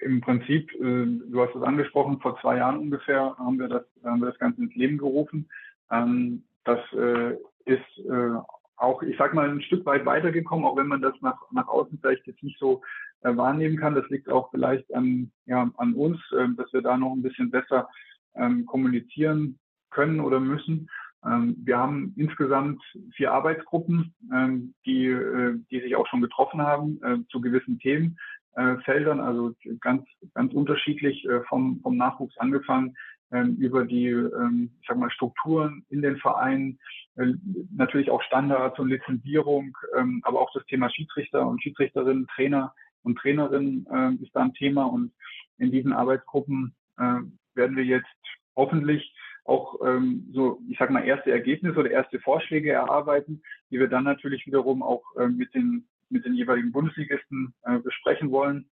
[0.04, 4.22] im Prinzip, äh, du hast es angesprochen, vor zwei Jahren ungefähr haben wir das, haben
[4.22, 5.50] wir das Ganze ins Leben gerufen.
[5.92, 7.34] Ähm, das äh,
[7.66, 8.38] ist äh,
[8.78, 12.00] auch, ich sag mal, ein Stück weit weitergekommen, auch wenn man das nach, nach außen
[12.02, 12.82] vielleicht jetzt nicht so
[13.22, 13.96] wahrnehmen kann.
[13.96, 17.52] Das liegt auch vielleicht an, ja, an uns, äh, dass wir da noch ein bisschen
[17.52, 17.88] besser
[18.36, 20.89] ähm, kommunizieren können oder müssen.
[21.26, 22.82] Ähm, wir haben insgesamt
[23.16, 25.16] vier Arbeitsgruppen, ähm, die,
[25.72, 27.80] die sich auch schon getroffen haben zu gewissen
[28.56, 32.96] Themenfeldern, also ganz, ganz unterschiedlich äh, vom, vom Nachwuchs angefangen
[33.32, 36.80] ähm, über die, ähm, ich sag mal, Strukturen in den Vereinen,
[37.16, 37.34] äh,
[37.76, 43.18] natürlich auch Standards und Lizenzierung, ähm, aber auch das Thema Schiedsrichter und Schiedsrichterinnen, Trainer und
[43.18, 44.86] Trainerinnen äh, ist da ein Thema.
[44.86, 45.12] Und
[45.58, 47.20] in diesen Arbeitsgruppen äh,
[47.56, 48.08] werden wir jetzt
[48.56, 49.13] hoffentlich
[49.46, 54.06] auch ähm, so, ich sag mal, erste Ergebnisse oder erste Vorschläge erarbeiten, die wir dann
[54.06, 58.70] natürlich wiederum auch äh, mit den mit den jeweiligen Bundesligisten äh, besprechen wollen.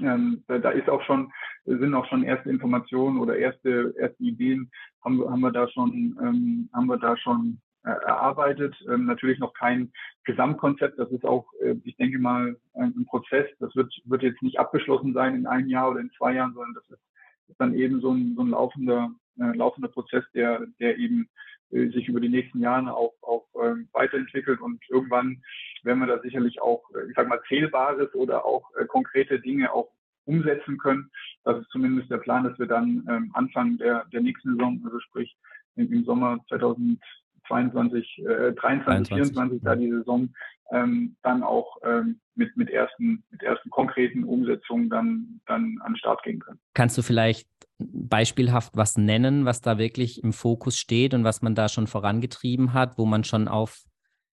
[0.00, 1.30] Ähm, da, da ist auch schon,
[1.64, 4.70] sind auch schon erste Informationen oder erste, erste Ideen
[5.04, 8.74] haben, haben wir da schon, ähm, haben wir da schon äh, erarbeitet.
[8.88, 9.92] Ähm, natürlich noch kein
[10.24, 10.98] Gesamtkonzept.
[10.98, 13.46] Das ist auch, äh, ich denke mal, ein Prozess.
[13.58, 16.74] Das wird, wird jetzt nicht abgeschlossen sein in einem Jahr oder in zwei Jahren, sondern
[16.74, 17.02] das ist,
[17.48, 21.28] ist dann eben so ein, so ein laufender, äh, laufender Prozess, der, der eben
[21.72, 25.42] sich über die nächsten Jahre auch, auch ähm, weiterentwickelt und irgendwann
[25.82, 29.72] werden wir da sicherlich auch, äh, ich sag mal, Zählbares oder auch äh, konkrete Dinge
[29.72, 29.90] auch
[30.24, 31.10] umsetzen können.
[31.44, 35.00] Das ist zumindest der Plan, dass wir dann ähm, Anfang der, der nächsten Saison, also
[35.00, 35.36] sprich
[35.76, 40.28] im, im Sommer 2022, äh, 23, 24, da die Saison
[40.70, 45.96] ähm, dann auch ähm, mit, mit, ersten, mit ersten konkreten Umsetzungen dann, dann an den
[45.96, 46.60] Start gehen können.
[46.74, 47.48] Kannst du vielleicht
[47.92, 52.72] beispielhaft was nennen, was da wirklich im Fokus steht und was man da schon vorangetrieben
[52.72, 53.84] hat, wo man schon auf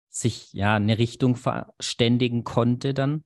[0.10, 3.23] sich ja eine Richtung verständigen konnte dann?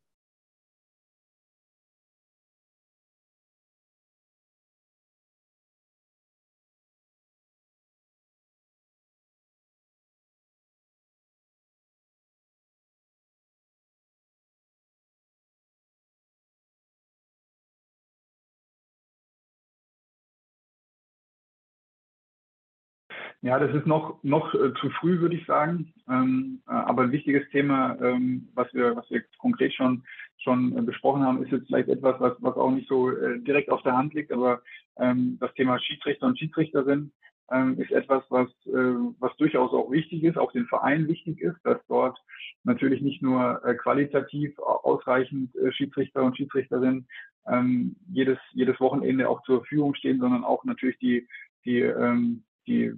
[23.41, 25.93] Ja, das ist noch, noch äh, zu früh, würde ich sagen.
[26.10, 30.04] Ähm, äh, aber ein wichtiges Thema, ähm, was wir, was wir konkret schon,
[30.39, 33.69] schon äh, besprochen haben, ist jetzt vielleicht etwas, was, was auch nicht so äh, direkt
[33.69, 34.62] auf der Hand liegt, aber
[34.97, 37.13] ähm, das Thema Schiedsrichter und Schiedsrichterin
[37.49, 41.58] ähm, ist etwas, was, äh, was durchaus auch wichtig ist, auch den Verein wichtig ist,
[41.63, 42.19] dass dort
[42.65, 47.08] natürlich nicht nur äh, qualitativ ausreichend Schiedsrichter und Schiedsrichterinnen
[47.47, 51.25] ähm, jedes, jedes Wochenende auch zur Verfügung stehen, sondern auch natürlich die,
[51.63, 52.93] die, ähm, die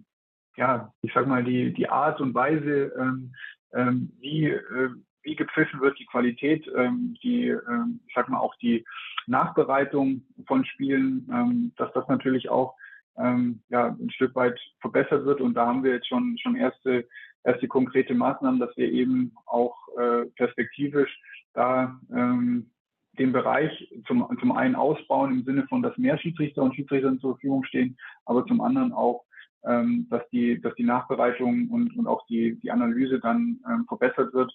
[0.57, 3.33] ja, ich sag mal, die, die Art und Weise, ähm,
[3.73, 4.89] ähm, wie, äh,
[5.23, 8.85] wie gepfiffen wird, die Qualität, ähm, die, ähm, ich sag mal, auch die
[9.27, 12.75] Nachbereitung von Spielen, ähm, dass das natürlich auch
[13.17, 15.41] ähm, ja, ein Stück weit verbessert wird.
[15.41, 17.07] Und da haben wir jetzt schon, schon erste,
[17.43, 21.19] erste konkrete Maßnahmen, dass wir eben auch äh, perspektivisch
[21.53, 22.71] da ähm,
[23.19, 23.71] den Bereich
[24.07, 27.97] zum, zum einen ausbauen im Sinne von, dass mehr Schiedsrichter und Schiedsrichter zur Verfügung stehen,
[28.25, 29.25] aber zum anderen auch
[29.65, 34.33] ähm, dass die, dass die Nachbereitung und, und auch die, die Analyse dann ähm, verbessert
[34.33, 34.51] wird.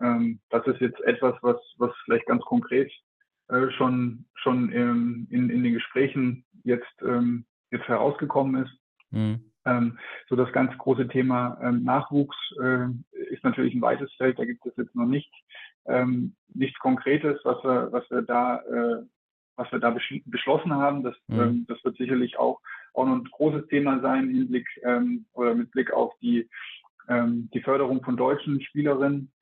[0.00, 2.90] Ähm, das ist jetzt etwas, was, was vielleicht ganz konkret
[3.48, 8.72] äh, schon, schon ähm, in, in den Gesprächen jetzt, ähm, jetzt herausgekommen ist.
[9.10, 9.52] Mhm.
[9.64, 12.86] Ähm, so das ganz große Thema ähm, Nachwuchs äh,
[13.30, 14.38] ist natürlich ein weites Feld.
[14.38, 15.32] Da gibt es jetzt noch nicht
[15.86, 19.02] ähm, nichts Konkretes, was wir, was wir da, äh,
[19.56, 19.94] was wir da
[20.26, 21.02] beschlossen haben.
[21.02, 21.40] Das, mhm.
[21.40, 22.60] ähm, das wird sicherlich auch,
[22.94, 26.48] auch noch ein großes Thema sein im Blick ähm, oder mit Blick auf die,
[27.08, 29.32] ähm, die Förderung von deutschen Spielerinnen.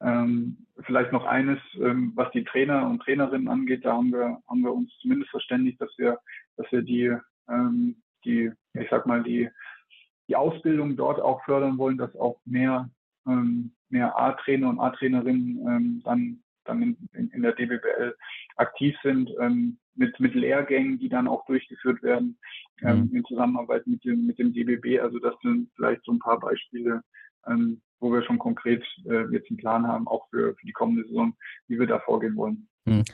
[0.00, 4.62] Ähm, vielleicht noch eines, ähm, was die Trainer und Trainerinnen angeht, da haben wir, haben
[4.62, 6.18] wir uns zumindest verständigt, dass wir,
[6.56, 7.16] dass wir die,
[7.48, 9.50] ähm, die, ich sag mal, die,
[10.28, 12.88] die Ausbildung dort auch fördern wollen, dass auch mehr,
[13.26, 18.14] ähm, mehr A-Trainer und A-Trainerinnen ähm, dann, dann in, in, in, der DBBL
[18.56, 22.38] aktiv sind, ähm, mit, mit Lehrgängen, die dann auch durchgeführt werden,
[22.82, 23.16] ähm, mhm.
[23.16, 25.00] in Zusammenarbeit mit dem, mit dem DBB.
[25.00, 27.02] Also das sind vielleicht so ein paar Beispiele,
[27.46, 31.06] ähm, wo wir schon konkret äh, jetzt einen Plan haben, auch für, für die kommende
[31.08, 31.34] Saison,
[31.66, 32.68] wie wir da vorgehen wollen.
[32.84, 33.04] Mhm.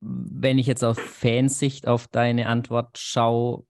[0.00, 3.64] Wenn ich jetzt auf Fansicht auf deine Antwort schaue,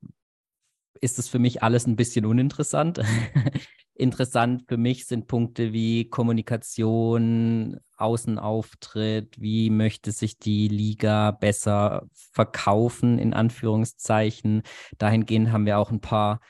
[1.01, 3.01] ist es für mich alles ein bisschen uninteressant.
[3.95, 13.19] Interessant für mich sind Punkte wie Kommunikation, Außenauftritt, wie möchte sich die Liga besser verkaufen,
[13.19, 14.63] in Anführungszeichen.
[14.99, 16.41] Dahingehend haben wir auch ein paar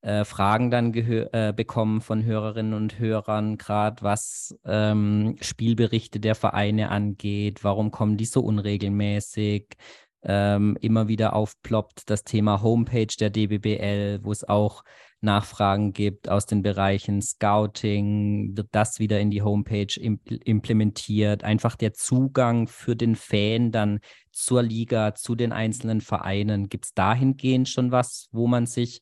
[0.00, 6.90] äh, Fragen dann äh, bekommen von Hörerinnen und Hörern, gerade was ähm, Spielberichte der Vereine
[6.90, 9.76] angeht, warum kommen die so unregelmäßig,
[10.22, 14.84] ähm, immer wieder aufploppt, das Thema Homepage der DBBL, wo es auch
[15.20, 21.42] Nachfragen gibt aus den Bereichen Scouting, wird das wieder in die Homepage implementiert.
[21.42, 24.00] Einfach der Zugang für den Fan dann
[24.30, 26.68] zur Liga, zu den einzelnen Vereinen.
[26.68, 29.00] Gibt es dahingehend schon was, wo man sich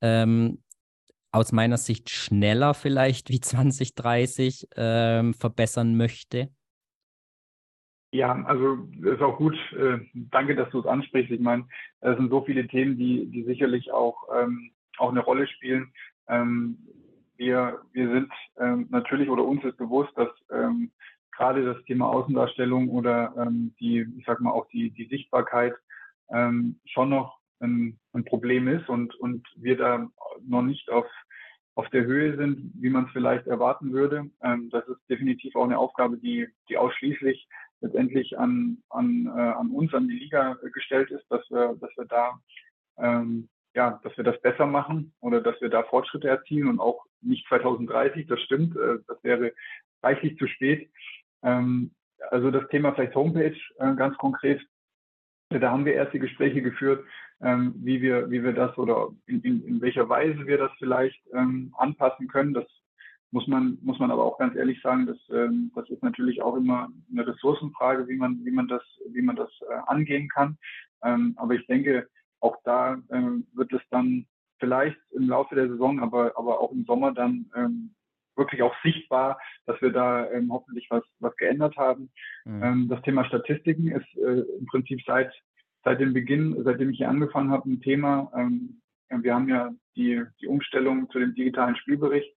[0.00, 0.62] ähm,
[1.32, 6.50] aus meiner Sicht schneller vielleicht wie 2030 ähm, verbessern möchte?
[8.12, 9.56] Ja, also ist auch gut.
[9.72, 11.30] Äh, danke, dass du es ansprichst.
[11.30, 11.66] Ich meine,
[12.00, 15.92] es sind so viele Themen, die, die sicherlich auch, ähm, auch eine Rolle spielen.
[16.28, 16.78] Ähm,
[17.36, 20.90] wir, wir sind ähm, natürlich oder uns ist bewusst, dass ähm,
[21.32, 23.32] gerade das Thema Außendarstellung oder
[23.80, 25.72] die, ich sag mal auch die, die Sichtbarkeit
[26.84, 30.10] schon noch ein, ein Problem ist und, und wir da
[30.46, 31.06] noch nicht auf,
[31.74, 34.30] auf der Höhe sind, wie man es vielleicht erwarten würde.
[34.42, 37.48] Ähm, das ist definitiv auch eine Aufgabe, die, die ausschließlich
[37.80, 42.06] letztendlich an, an, äh, an uns, an die Liga gestellt ist, dass wir, dass wir
[42.06, 42.38] da
[42.98, 47.04] ähm, ja, dass wir das besser machen oder dass wir da Fortschritte erzielen und auch
[47.20, 49.52] nicht 2030, das stimmt, äh, das wäre
[50.02, 50.90] reichlich zu spät.
[51.42, 51.92] Ähm,
[52.30, 54.60] also das Thema vielleicht Homepage äh, ganz konkret,
[55.50, 57.04] da haben wir erste Gespräche geführt,
[57.40, 61.20] ähm, wie wir, wie wir das oder in, in, in welcher Weise wir das vielleicht
[61.32, 62.54] ähm, anpassen können.
[62.54, 62.66] Das
[63.32, 66.56] muss man, muss man aber auch ganz ehrlich sagen, dass, ähm, das ist natürlich auch
[66.56, 70.56] immer eine Ressourcenfrage, wie man, wie man das, wie man das äh, angehen kann.
[71.02, 72.08] Ähm, aber ich denke,
[72.40, 74.26] auch da ähm, wird es dann
[74.58, 77.94] vielleicht im Laufe der Saison, aber, aber auch im Sommer dann ähm,
[78.36, 82.10] wirklich auch sichtbar, dass wir da ähm, hoffentlich was, was geändert haben.
[82.44, 82.62] Mhm.
[82.62, 85.32] Ähm, das Thema Statistiken ist äh, im Prinzip seit,
[85.84, 88.30] seit dem Beginn, seitdem ich hier angefangen habe, ein Thema.
[88.36, 92.32] Ähm, wir haben ja die, die Umstellung zu dem digitalen Spielbericht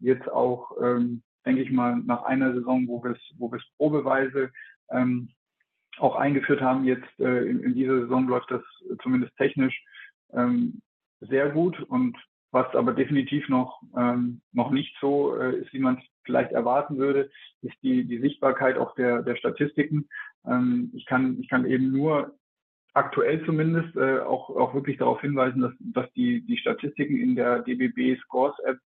[0.00, 3.66] jetzt auch, ähm, denke ich mal, nach einer Saison, wo wir es, wo wir es
[3.76, 4.50] probeweise
[4.90, 5.30] ähm,
[5.98, 8.62] auch eingeführt haben, jetzt äh, in, in dieser Saison läuft das
[9.02, 9.82] zumindest technisch
[10.32, 10.80] ähm,
[11.20, 12.16] sehr gut und
[12.52, 16.98] was aber definitiv noch, ähm, noch nicht so äh, ist, wie man es vielleicht erwarten
[16.98, 17.30] würde,
[17.62, 20.08] ist die, die Sichtbarkeit auch der, der Statistiken.
[20.46, 22.34] Ähm, ich, kann, ich kann eben nur
[22.92, 27.60] aktuell zumindest äh, auch, auch wirklich darauf hinweisen, dass, dass die, die Statistiken in der
[27.60, 28.78] DBB Scores App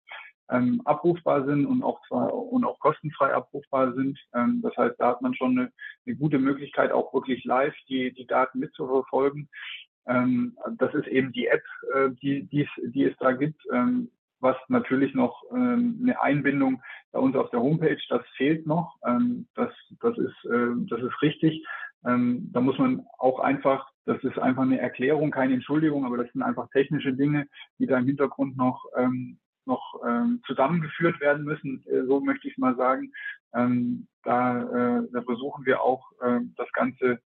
[0.50, 4.18] ähm, abrufbar sind und auch zwar und auch kostenfrei abrufbar sind.
[4.34, 5.72] Ähm, das heißt, da hat man schon eine,
[6.06, 9.48] eine gute Möglichkeit, auch wirklich live die, die Daten mitzuverfolgen.
[10.06, 11.62] Ähm, das ist eben die App,
[11.94, 14.10] äh, die, die, es, die es da gibt, ähm,
[14.40, 18.96] was natürlich noch ähm, eine Einbindung bei uns auf der Homepage, das fehlt noch.
[19.06, 21.64] Ähm, das, das, ist, äh, das ist richtig.
[22.06, 26.30] Ähm, da muss man auch einfach, das ist einfach eine Erklärung, keine Entschuldigung, aber das
[26.32, 27.46] sind einfach technische Dinge,
[27.78, 32.58] die da im Hintergrund noch ähm, noch ähm, zusammengeführt werden müssen, äh, so möchte ich
[32.58, 33.12] mal sagen.
[33.54, 37.20] Ähm, da, äh, da versuchen wir auch äh, das Ganze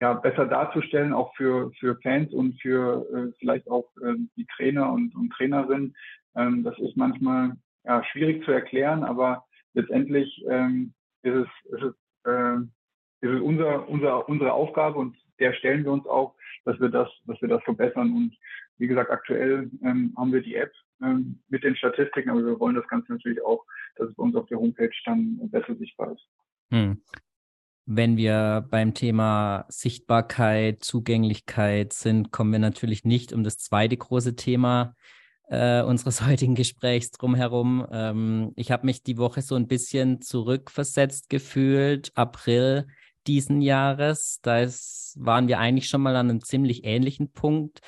[0.00, 4.90] ja, besser darzustellen, auch für, für Fans und für äh, vielleicht auch äh, die Trainer
[4.92, 5.94] und, und Trainerinnen.
[6.34, 7.52] Ähm, das ist manchmal
[7.84, 9.44] ja, schwierig zu erklären, aber
[9.74, 10.92] letztendlich ähm,
[11.22, 11.94] ist es, ist es,
[12.24, 12.56] äh,
[13.20, 16.34] ist es unser, unser, unsere Aufgabe und der stellen wir uns auch,
[16.64, 18.12] dass wir das, dass wir das verbessern.
[18.12, 18.36] Und
[18.82, 22.74] wie gesagt, aktuell ähm, haben wir die App ähm, mit den Statistiken, aber wir wollen
[22.74, 23.64] das Ganze natürlich auch,
[23.94, 26.28] dass es bei uns auf der Homepage dann besser sichtbar ist.
[26.72, 27.00] Hm.
[27.86, 34.34] Wenn wir beim Thema Sichtbarkeit, Zugänglichkeit sind, kommen wir natürlich nicht um das zweite große
[34.34, 34.96] Thema
[35.48, 37.86] äh, unseres heutigen Gesprächs drumherum.
[37.92, 42.10] Ähm, ich habe mich die Woche so ein bisschen zurückversetzt gefühlt.
[42.16, 42.88] April
[43.28, 44.40] diesen Jahres.
[44.42, 44.66] Da
[45.16, 47.80] waren wir eigentlich schon mal an einem ziemlich ähnlichen Punkt,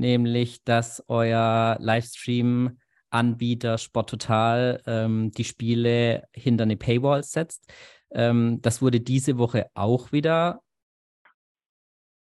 [0.00, 2.78] nämlich dass euer Livestream
[3.10, 7.72] Anbieter Sport Total ähm, die Spiele hinter eine Paywall setzt.
[8.12, 10.62] Ähm, das wurde diese Woche auch wieder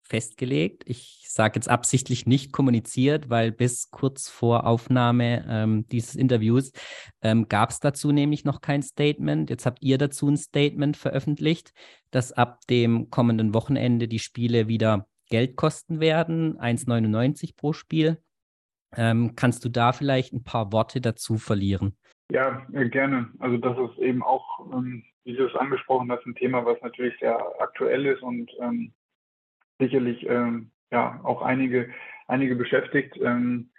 [0.02, 0.82] festgelegt.
[0.86, 6.72] Ich sage jetzt absichtlich nicht kommuniziert, weil bis kurz vor Aufnahme ähm, dieses Interviews
[7.22, 9.48] ähm, gab es dazu nämlich noch kein Statement.
[9.48, 11.72] Jetzt habt ihr dazu ein Statement veröffentlicht,
[12.10, 18.18] dass ab dem kommenden Wochenende die Spiele wieder Geld kosten werden, 1,99 pro Spiel.
[18.94, 21.96] Ähm, kannst du da vielleicht ein paar Worte dazu verlieren?
[22.30, 23.30] Ja, gerne.
[23.38, 27.18] Also das ist eben auch, ähm, wie du es angesprochen hast, ein Thema, was natürlich
[27.18, 28.92] sehr aktuell ist und ähm,
[29.78, 31.88] sicherlich ähm, ja auch einige,
[32.26, 33.16] einige beschäftigt.
[33.16, 33.70] Ähm,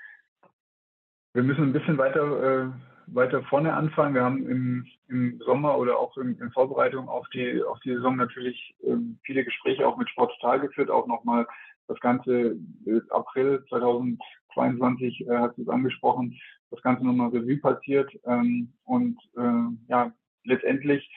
[1.34, 2.72] wir müssen ein bisschen weiter, äh,
[3.08, 4.16] weiter vorne anfangen.
[4.16, 8.16] Wir haben im, im Sommer oder auch in, in, Vorbereitung auf die, auf die Saison
[8.16, 11.47] natürlich ähm, viele Gespräche auch mit Sport Total geführt, auch nochmal
[11.88, 16.39] das Ganze äh, April 2022 äh, hat es angesprochen,
[16.72, 18.12] das Ganze nochmal Revue passiert.
[18.26, 20.12] Ähm, und äh, ja,
[20.45, 21.10] letztendlich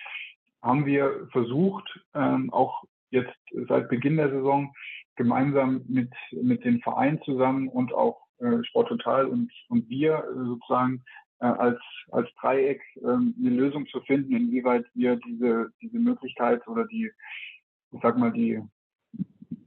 [0.62, 3.36] haben wir versucht, ähm, auch jetzt
[3.68, 4.74] seit Beginn der Saison
[5.14, 11.04] gemeinsam mit, mit den Vereinen zusammen und auch äh, Sport Total und, und wir sozusagen
[11.40, 11.80] äh, als,
[12.10, 17.10] als Dreieck äh, eine Lösung zu finden, inwieweit wir diese, diese Möglichkeit oder die,
[17.92, 18.60] ich sag mal, die,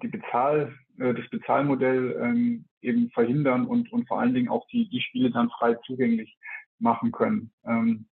[0.01, 4.89] die Bezahl, äh, das Bezahlmodell ähm, eben verhindern und, und vor allen Dingen auch die,
[4.89, 6.37] die Spiele dann frei zugänglich
[6.79, 7.51] machen können.
[7.65, 8.07] Ähm,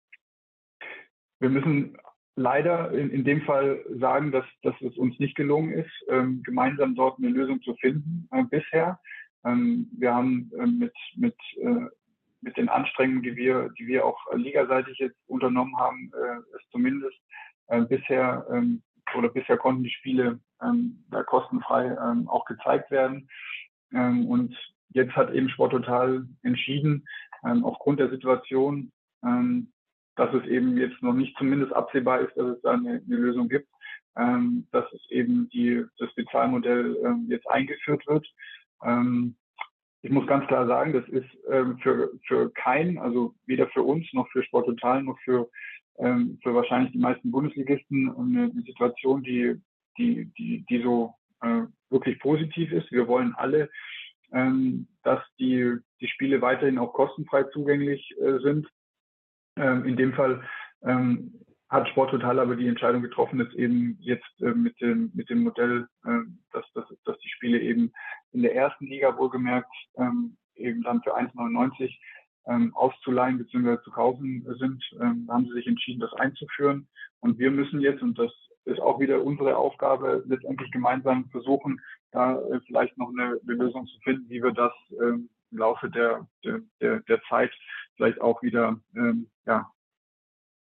[1.39, 1.97] wir müssen
[2.36, 6.95] leider in, in dem Fall sagen, dass, dass es uns nicht gelungen ist, ähm, gemeinsam
[6.95, 8.99] dort eine Lösung zu finden äh, bisher.
[9.45, 11.88] Ähm, wir haben äh, mit, mit, äh,
[12.43, 17.17] mit den Anstrengungen, die wir, die wir auch ligaseitig jetzt unternommen haben, äh, es zumindest
[17.67, 18.83] äh, bisher ähm,
[19.15, 23.29] oder bisher konnten die Spiele ähm, da kostenfrei ähm, auch gezeigt werden.
[23.93, 24.55] Ähm, und
[24.89, 27.05] jetzt hat eben Sport Total entschieden,
[27.45, 28.91] ähm, aufgrund der Situation,
[29.23, 29.71] ähm,
[30.15, 33.49] dass es eben jetzt noch nicht zumindest absehbar ist, dass es da eine, eine Lösung
[33.49, 33.67] gibt,
[34.15, 38.27] ähm, dass es eben die, das Bezahlmodell ähm, jetzt eingeführt wird.
[38.83, 39.35] Ähm,
[40.04, 44.06] ich muss ganz klar sagen, das ist ähm, für, für keinen, also weder für uns
[44.14, 45.49] noch für Sport Total noch für,
[45.97, 49.62] ähm, für wahrscheinlich die meisten Bundesligisten eine, eine Situation, die,
[49.97, 52.91] die, die, die so äh, wirklich positiv ist.
[52.91, 53.70] Wir wollen alle,
[54.34, 58.68] ähm, dass die, die Spiele weiterhin auch kostenfrei zugänglich äh, sind.
[59.56, 60.43] Ähm, in dem Fall
[60.84, 61.34] ähm,
[61.70, 65.88] hat Sporttotal aber die Entscheidung getroffen, dass eben jetzt äh, mit, dem, mit dem Modell,
[66.05, 66.20] äh,
[66.51, 67.91] dass, dass, dass die Spiele eben
[68.32, 71.91] in der ersten Liga wohlgemerkt ähm, eben dann für 1,99
[72.47, 73.82] ähm, auszuleihen bzw.
[73.84, 74.84] zu kaufen sind.
[75.01, 76.88] Ähm, haben sie sich entschieden, das einzuführen.
[77.22, 78.32] Und wir müssen jetzt, und das
[78.66, 83.88] ist auch wieder unsere Aufgabe, letztendlich gemeinsam versuchen, da äh, vielleicht noch eine, eine, Lösung
[83.88, 87.51] zu finden, wie wir das ähm, im Laufe der, der, der, der Zeit
[87.95, 89.70] vielleicht auch wieder ähm, ja,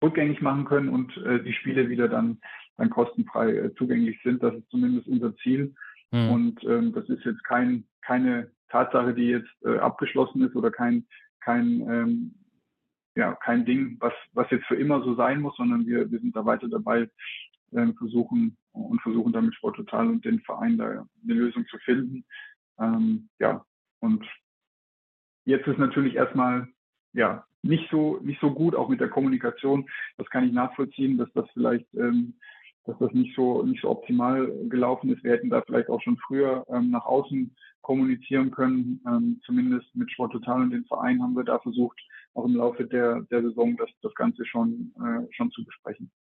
[0.04, 2.40] rückgängig machen können und äh, die Spiele wieder dann,
[2.78, 4.44] dann kostenfrei äh, zugänglich sind.
[4.44, 5.74] Das ist zumindest unser Ziel.
[6.12, 6.30] Mhm.
[6.30, 11.08] Und ähm, das ist jetzt kein, keine Tatsache, die jetzt äh, abgeschlossen ist oder kein,
[11.42, 12.36] kein, ähm,
[13.16, 16.36] ja, kein Ding, was, was jetzt für immer so sein muss, sondern wir, wir sind
[16.36, 17.10] da weiter dabei,
[17.72, 20.86] äh, versuchen und versuchen damit Sport Total und den Verein da
[21.24, 22.26] eine Lösung zu finden.
[22.80, 23.66] Ähm, ja,
[24.00, 24.26] und
[25.46, 26.68] jetzt ist natürlich erstmal
[27.14, 29.90] ja, nicht so, nicht so gut, auch mit der Kommunikation.
[30.18, 32.34] Das kann ich nachvollziehen, dass das vielleicht, ähm,
[32.86, 35.24] dass das nicht so, nicht so optimal gelaufen ist.
[35.24, 39.02] Wir hätten da vielleicht auch schon früher ähm, nach außen kommunizieren können.
[39.08, 42.00] Ähm, zumindest mit Sport Total und den Verein haben wir da versucht,
[42.34, 46.12] auch im Laufe der, der Saison das, das Ganze schon, äh, schon zu besprechen.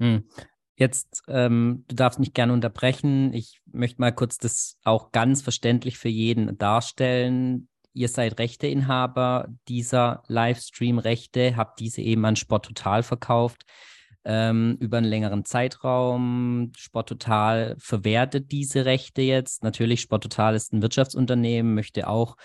[0.00, 0.24] Hm.
[0.76, 3.32] Jetzt, ähm, du darfst mich gerne unterbrechen.
[3.32, 7.68] Ich möchte mal kurz das auch ganz verständlich für jeden darstellen
[7.98, 13.64] ihr seid Rechteinhaber dieser Livestream-Rechte, habt diese eben an Sport Total verkauft
[14.24, 16.72] ähm, über einen längeren Zeitraum.
[16.76, 19.64] Sport Total verwertet diese Rechte jetzt.
[19.64, 22.36] Natürlich, Sport Total ist ein Wirtschaftsunternehmen, möchte auch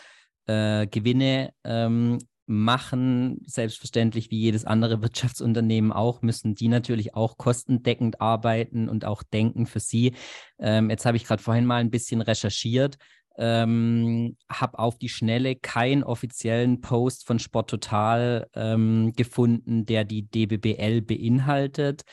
[0.47, 8.19] äh, Gewinne ähm, machen, selbstverständlich wie jedes andere Wirtschaftsunternehmen auch, müssen die natürlich auch kostendeckend
[8.19, 10.13] arbeiten und auch denken für sie.
[10.59, 12.97] Ähm, jetzt habe ich gerade vorhin mal ein bisschen recherchiert
[13.37, 20.29] ähm, habe auf die Schnelle keinen offiziellen Post von Sport Total ähm, gefunden, der die
[20.29, 22.03] DBBL beinhaltet.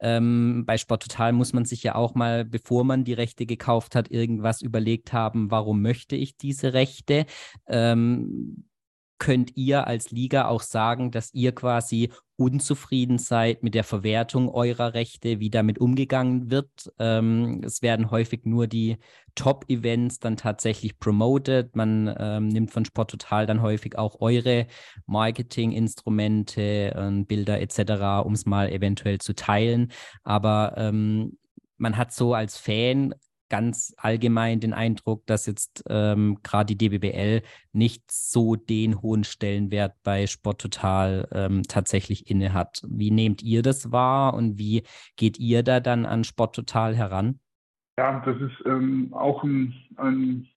[0.00, 3.94] Ähm, bei Sport Total muss man sich ja auch mal, bevor man die Rechte gekauft
[3.94, 7.26] hat, irgendwas überlegt haben, warum möchte ich diese Rechte?
[7.68, 8.64] Ähm,
[9.22, 14.94] könnt ihr als Liga auch sagen, dass ihr quasi unzufrieden seid mit der Verwertung eurer
[14.94, 16.92] Rechte, wie damit umgegangen wird.
[16.98, 18.96] Ähm, es werden häufig nur die
[19.36, 21.76] Top-Events dann tatsächlich promoted.
[21.76, 24.66] Man ähm, nimmt von Sport Total dann häufig auch eure
[25.06, 26.60] Marketinginstrumente,
[26.92, 29.92] äh, Bilder etc., um es mal eventuell zu teilen.
[30.24, 31.38] Aber ähm,
[31.76, 33.14] man hat so als Fan
[33.52, 37.42] ganz allgemein den Eindruck, dass jetzt ähm, gerade die DBBL
[37.72, 42.80] nicht so den hohen Stellenwert bei Sport Total ähm, tatsächlich inne hat.
[42.88, 44.84] Wie nehmt ihr das wahr und wie
[45.16, 47.40] geht ihr da dann an Sport Total heran?
[47.98, 50.48] Ja, das ist ähm, auch ein, ein,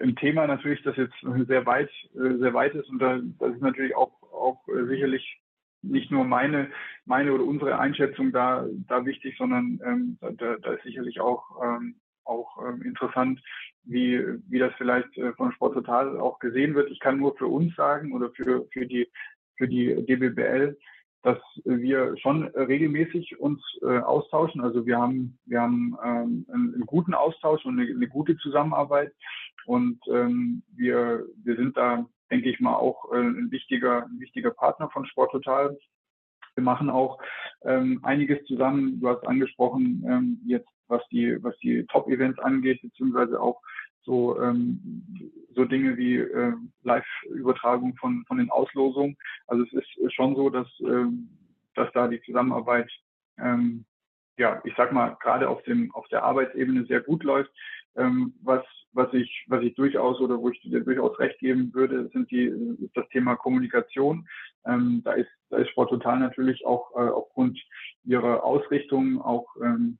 [0.00, 1.14] ein, Thema natürlich, das jetzt
[1.48, 5.40] sehr weit, äh, sehr weit ist und da, das ist natürlich auch, auch äh, sicherlich
[5.82, 6.70] nicht nur meine,
[7.04, 11.96] meine oder unsere Einschätzung da, da wichtig, sondern ähm, da, da, ist sicherlich auch ähm,
[12.24, 13.40] auch ähm, interessant,
[13.84, 16.90] wie, wie das vielleicht äh, von Sport Total auch gesehen wird.
[16.90, 19.08] Ich kann nur für uns sagen oder für, für die,
[19.56, 20.76] für die DBBL,
[21.22, 24.60] dass wir schon regelmäßig uns äh, austauschen.
[24.60, 29.12] Also wir haben, wir haben ähm, einen, einen, guten Austausch und eine, eine gute Zusammenarbeit.
[29.66, 34.50] Und ähm, wir, wir sind da, denke ich mal, auch äh, ein wichtiger, ein wichtiger
[34.50, 35.76] Partner von Sport Total.
[36.56, 37.18] Wir machen auch
[37.62, 39.00] ähm, einiges zusammen.
[39.00, 43.60] Du hast angesprochen, ähm, jetzt was die, was die Top-Events angeht, beziehungsweise auch
[44.04, 45.02] so, ähm,
[45.54, 49.16] so Dinge wie äh, Live-Übertragung von, von den Auslosungen.
[49.46, 51.28] Also es ist schon so, dass, ähm,
[51.74, 52.90] dass da die Zusammenarbeit,
[53.38, 53.84] ähm,
[54.36, 57.50] ja, ich sag mal, gerade auf dem, auf der Arbeitsebene sehr gut läuft.
[57.96, 62.08] Ähm, was, was ich, was ich durchaus oder wo ich dir durchaus recht geben würde,
[62.12, 64.26] sind die, ist das Thema Kommunikation.
[64.66, 67.58] Ähm, da ist, da ist Sport Total natürlich auch äh, aufgrund
[68.04, 69.98] ihrer Ausrichtung auch ähm,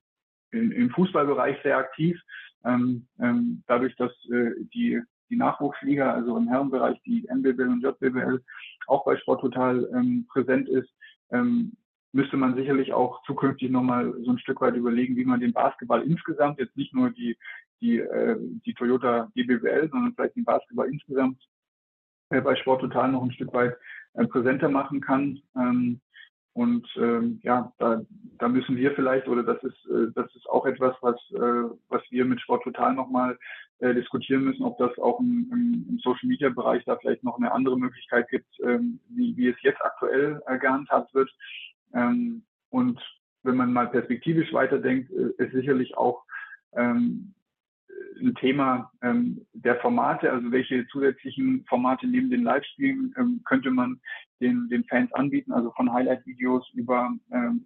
[0.54, 2.20] in, im Fußballbereich sehr aktiv.
[2.64, 8.42] Ähm, ähm, dadurch, dass äh, die, die Nachwuchsliga, also im Herrenbereich die NBBL und JBBL
[8.86, 10.88] auch bei Sport Total ähm, präsent ist,
[11.30, 11.76] ähm,
[12.12, 16.02] müsste man sicherlich auch zukünftig nochmal so ein Stück weit überlegen, wie man den Basketball
[16.02, 17.36] insgesamt, jetzt nicht nur die,
[17.80, 21.42] die, äh, die Toyota DBBL, sondern vielleicht den Basketball insgesamt
[22.30, 23.76] äh, bei Sport Total noch ein Stück weit
[24.14, 25.40] äh, präsenter machen kann.
[25.56, 26.00] Ähm,
[26.54, 28.00] und ähm, ja, da,
[28.38, 32.02] da müssen wir vielleicht, oder das ist, äh, das ist auch etwas, was, äh, was
[32.10, 33.36] wir mit Sport Total nochmal
[33.80, 35.50] äh, diskutieren müssen, ob das auch im,
[35.90, 39.56] im, Social Media Bereich da vielleicht noch eine andere Möglichkeit gibt, ähm, wie, wie es
[39.62, 41.28] jetzt aktuell äh, gehandhabt wird.
[41.92, 43.00] Ähm, und
[43.42, 46.22] wenn man mal perspektivisch weiterdenkt, äh, ist sicherlich auch
[46.76, 47.34] ähm,
[48.20, 54.00] ein Thema ähm, der Formate, also welche zusätzlichen Formate neben den Livestream ähm, könnte man
[54.40, 57.64] den, den Fans anbieten, also von Highlight-Videos über ähm,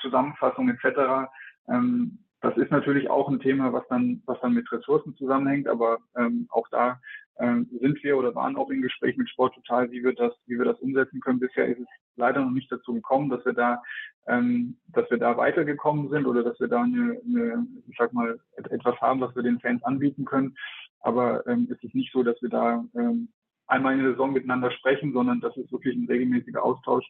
[0.00, 1.28] Zusammenfassung etc.
[1.68, 5.98] Ähm, das ist natürlich auch ein Thema, was dann, was dann mit Ressourcen zusammenhängt, aber
[6.16, 7.00] ähm, auch da
[7.38, 10.58] ähm, sind wir oder waren auch im Gespräch mit Sport Total, wie wir das, wie
[10.58, 11.40] wir das umsetzen können.
[11.40, 11.86] Bisher ist es
[12.16, 13.82] leider noch nicht dazu gekommen, dass wir da,
[14.26, 18.38] ähm, dass wir da weitergekommen sind oder dass wir da eine, eine ich sag mal,
[18.56, 20.56] etwas haben, was wir den Fans anbieten können.
[21.00, 23.28] Aber ähm, es ist nicht so, dass wir da ähm,
[23.68, 27.06] einmal in der Saison miteinander sprechen, sondern das ist wirklich ein regelmäßiger Austausch.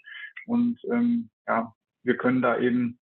[0.46, 1.72] Und ähm, ja,
[2.02, 2.98] wir können da eben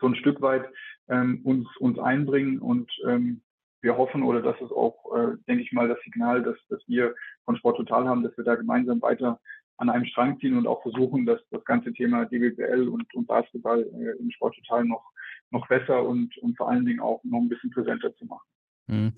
[0.00, 0.68] so ein Stück weit
[1.08, 3.42] ähm, uns, uns einbringen und ähm,
[3.80, 7.14] wir hoffen oder das ist auch, äh, denke ich mal, das Signal, dass, dass wir
[7.44, 9.40] von Sport Total haben, dass wir da gemeinsam weiter
[9.76, 13.82] an einem Strang ziehen und auch versuchen, dass das ganze Thema DBBL und, und Basketball
[13.82, 15.04] äh, im Sport Total noch,
[15.50, 18.46] noch besser und, und vor allen Dingen auch noch ein bisschen präsenter zu machen.
[18.88, 19.12] Mhm.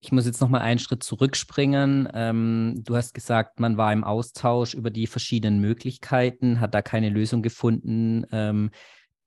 [0.00, 2.08] Ich muss jetzt noch mal einen Schritt zurückspringen.
[2.14, 7.10] Ähm, du hast gesagt, man war im Austausch über die verschiedenen Möglichkeiten, hat da keine
[7.10, 8.24] Lösung gefunden.
[8.30, 8.70] Ähm,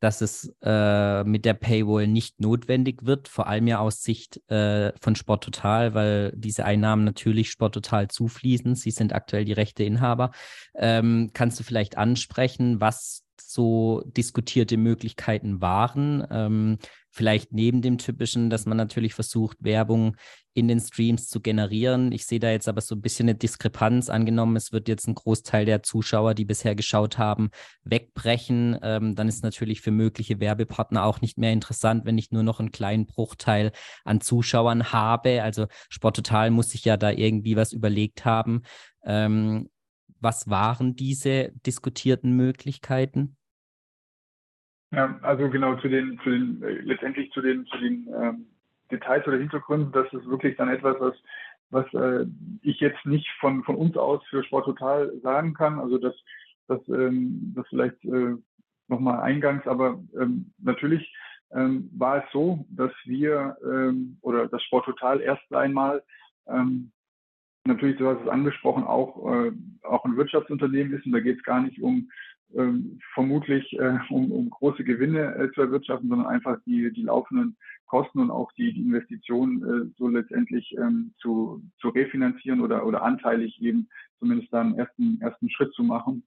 [0.02, 4.92] dass es äh, mit der Paywall nicht notwendig wird, vor allem ja aus Sicht äh,
[5.00, 8.76] von Sport Total, weil diese Einnahmen natürlich Sport Total zufließen.
[8.76, 10.32] Sie sind aktuell die Rechteinhaber.
[10.76, 16.26] Ähm, kannst du vielleicht ansprechen, was so diskutierte Möglichkeiten waren?
[16.32, 16.80] Ähm,
[17.14, 20.16] Vielleicht neben dem typischen, dass man natürlich versucht, Werbung
[20.54, 22.12] in den Streams zu generieren.
[22.12, 24.10] Ich sehe da jetzt aber so ein bisschen eine Diskrepanz.
[24.10, 27.50] Angenommen, es wird jetzt ein Großteil der Zuschauer, die bisher geschaut haben,
[27.84, 28.78] wegbrechen.
[28.82, 32.60] Ähm, dann ist natürlich für mögliche Werbepartner auch nicht mehr interessant, wenn ich nur noch
[32.60, 33.72] einen kleinen Bruchteil
[34.04, 35.44] an Zuschauern habe.
[35.44, 38.64] Also Sport Total muss sich ja da irgendwie was überlegt haben.
[39.04, 39.70] Ähm,
[40.20, 43.38] was waren diese diskutierten Möglichkeiten?
[44.92, 48.46] Ja, also genau zu den, zu den äh, letztendlich zu den, zu den ähm,
[48.92, 51.16] Details oder Hintergründen, das ist wirklich dann etwas, was,
[51.70, 52.26] was äh,
[52.62, 55.80] ich jetzt nicht von, von uns aus für Sport Total sagen kann.
[55.80, 56.16] Also das,
[56.68, 58.36] das, ähm, das vielleicht äh,
[58.88, 61.14] nochmal eingangs, aber ähm, natürlich
[61.54, 66.04] ähm, war es so, dass wir ähm, oder das Sport Total erst einmal
[66.48, 66.92] ähm,
[67.66, 69.52] natürlich, du hast es angesprochen, auch, äh,
[69.84, 72.10] auch ein Wirtschaftsunternehmen ist und da geht es gar nicht um
[72.56, 77.58] ähm, vermutlich äh, um, um große Gewinne äh, zu erwirtschaften, sondern einfach die, die laufenden
[77.92, 83.04] Kosten und auch die, die Investitionen äh, so letztendlich ähm, zu, zu refinanzieren oder, oder
[83.04, 86.24] anteilig eben zumindest da einen ersten, ersten Schritt zu machen.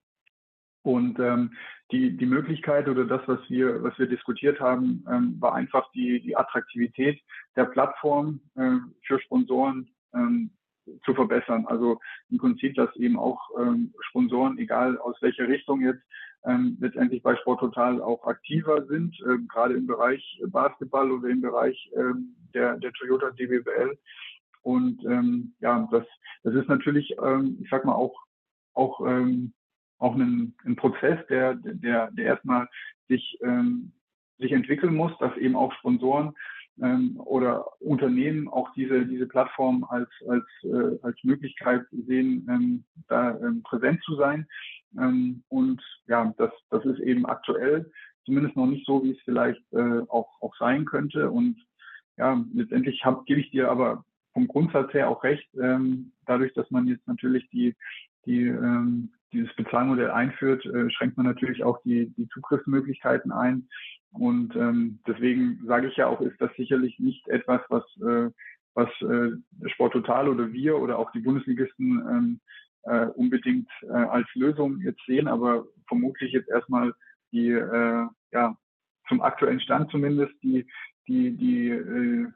[0.82, 1.54] Und ähm,
[1.90, 6.20] die, die Möglichkeit oder das, was wir, was wir diskutiert haben, ähm, war einfach die,
[6.20, 7.18] die Attraktivität
[7.56, 10.50] der Plattform äh, für Sponsoren ähm,
[11.06, 11.64] zu verbessern.
[11.66, 11.98] Also
[12.28, 16.02] im Prinzip, dass eben auch ähm, Sponsoren, egal aus welcher Richtung jetzt,
[16.44, 21.40] ähm, letztendlich bei Sport Total auch aktiver sind, ähm, gerade im Bereich Basketball oder im
[21.40, 23.98] Bereich ähm, der, der Toyota DBWL.
[24.62, 26.04] Und ähm, ja, das,
[26.42, 28.14] das ist natürlich, ähm, ich sag mal, auch,
[28.74, 29.52] auch, ähm,
[29.98, 32.68] auch ein, ein Prozess, der, der, der erstmal
[33.08, 33.92] sich, ähm,
[34.38, 36.34] sich entwickeln muss, dass eben auch Sponsoren
[36.82, 43.38] ähm, oder Unternehmen auch diese, diese Plattform als, als, äh, als Möglichkeit sehen, ähm, da
[43.38, 44.46] ähm, präsent zu sein.
[44.98, 47.90] Ähm, und ja, das, das ist eben aktuell
[48.24, 51.30] zumindest noch nicht so, wie es vielleicht äh, auch, auch sein könnte.
[51.30, 51.56] Und
[52.16, 56.70] ja, letztendlich hab, gebe ich dir aber vom Grundsatz her auch recht, ähm, dadurch, dass
[56.70, 57.74] man jetzt natürlich die,
[58.26, 63.68] die, ähm, dieses Bezahlmodell einführt, äh, schränkt man natürlich auch die, die Zugriffsmöglichkeiten ein.
[64.12, 68.30] Und ähm, deswegen sage ich ja auch, ist das sicherlich nicht etwas, was, äh,
[68.74, 69.32] was äh,
[69.70, 72.40] Sport Total oder wir oder auch die Bundesligisten ähm,
[72.84, 76.92] äh, unbedingt äh, als Lösung jetzt sehen, aber vermutlich jetzt erstmal
[77.32, 78.56] die, äh, ja,
[79.08, 80.66] zum aktuellen Stand zumindest die,
[81.08, 82.26] die, die, äh,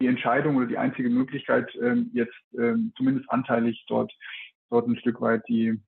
[0.00, 4.12] die Entscheidung oder die einzige Möglichkeit, äh, jetzt äh, zumindest anteilig dort,
[4.70, 5.80] dort ein Stück weit die,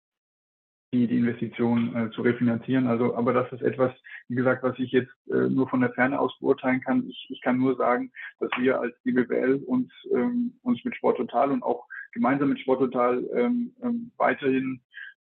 [0.92, 2.86] die, die Investition äh, zu refinanzieren.
[2.86, 3.92] Also, aber das ist etwas,
[4.28, 7.08] wie gesagt, was ich jetzt äh, nur von der Ferne aus beurteilen kann.
[7.08, 11.50] Ich, ich kann nur sagen, dass wir als DBWL uns, ähm, uns mit Sport Total
[11.50, 14.80] und auch gemeinsam mit Sport Total ähm, ähm, weiterhin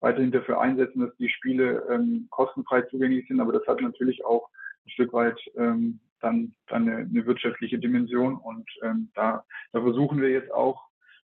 [0.04, 3.40] weiterhin dafür einsetzen, dass die Spiele ähm, kostenfrei zugänglich sind.
[3.40, 4.50] Aber das hat natürlich auch
[4.84, 8.36] ein Stück weit ähm, dann, dann eine, eine wirtschaftliche Dimension.
[8.36, 10.82] Und ähm, da, da versuchen wir jetzt auch,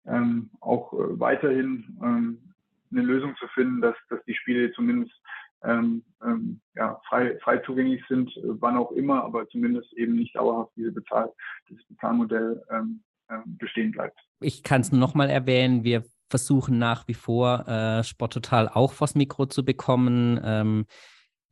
[0.06, 2.51] ähm, auch äh, weiterhin ähm,
[2.92, 5.14] eine Lösung zu finden, dass, dass die Spiele zumindest
[5.64, 10.36] ähm, ähm, ja, frei, frei zugänglich sind, äh, wann auch immer, aber zumindest eben nicht
[10.36, 11.32] dauerhaft diese Bezahl,
[11.70, 14.20] dieses Bezahlmodell ähm, ähm, bestehen bleibt.
[14.40, 18.94] Ich kann es nur noch mal erwähnen, wir versuchen nach wie vor äh, Sporttotal auch
[18.94, 20.40] vors Mikro zu bekommen.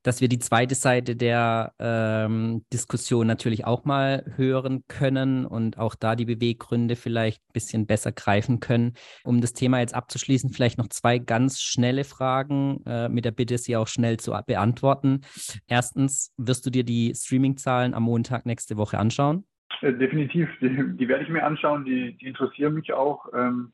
[0.03, 5.95] Dass wir die zweite Seite der ähm, Diskussion natürlich auch mal hören können und auch
[5.95, 8.93] da die Beweggründe vielleicht ein bisschen besser greifen können.
[9.23, 13.57] Um das Thema jetzt abzuschließen, vielleicht noch zwei ganz schnelle Fragen äh, mit der Bitte,
[13.57, 15.21] sie auch schnell zu beantworten.
[15.67, 19.45] Erstens, wirst du dir die Streaming-Zahlen am Montag nächste Woche anschauen?
[19.81, 23.27] Äh, definitiv, die, die, werde ich mir anschauen, die, die interessieren mich auch.
[23.33, 23.73] Ähm,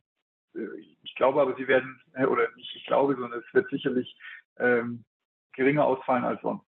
[0.55, 0.59] äh,
[1.03, 4.15] ich glaube aber, sie werden, äh, oder nicht ich glaube, sondern es wird sicherlich
[4.59, 5.03] ähm,
[5.55, 6.65] geringer ausfallen als sonst.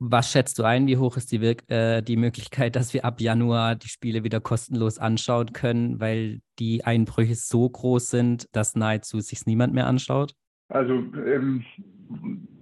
[0.00, 0.86] Was schätzt du ein?
[0.86, 4.40] Wie hoch ist die, Wirk äh, die Möglichkeit, dass wir ab Januar die Spiele wieder
[4.40, 10.34] kostenlos anschauen können, weil die Einbrüche so groß sind, dass nahezu sich niemand mehr anschaut?
[10.68, 11.64] Also ähm,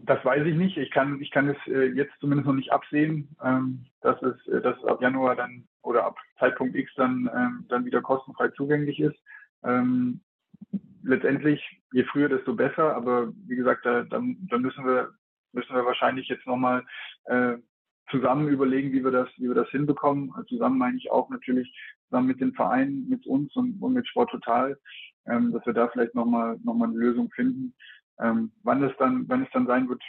[0.06, 0.78] das weiß ich nicht.
[0.78, 4.62] Ich kann, ich kann es äh, jetzt zumindest noch nicht absehen, ähm, dass, es, äh,
[4.62, 8.98] dass es ab Januar dann oder ab Zeitpunkt X dann, ähm, dann wieder kostenfrei zugänglich
[8.98, 9.18] ist.
[9.62, 10.20] Ähm,
[11.02, 11.62] letztendlich,
[11.92, 12.94] je früher, desto besser.
[12.96, 15.10] Aber wie gesagt, da, da, da müssen wir
[15.56, 16.84] müssen wir wahrscheinlich jetzt nochmal
[17.24, 17.56] äh,
[18.10, 20.30] zusammen überlegen, wie wir das, wie wir das hinbekommen.
[20.34, 21.68] Also zusammen meine ich auch natürlich
[22.04, 24.78] zusammen mit den Vereinen, mit uns und, und mit Sport Total,
[25.26, 27.74] ähm, dass wir da vielleicht nochmal noch mal eine Lösung finden.
[28.20, 30.02] Ähm, wann es dann, wann es dann sein wird,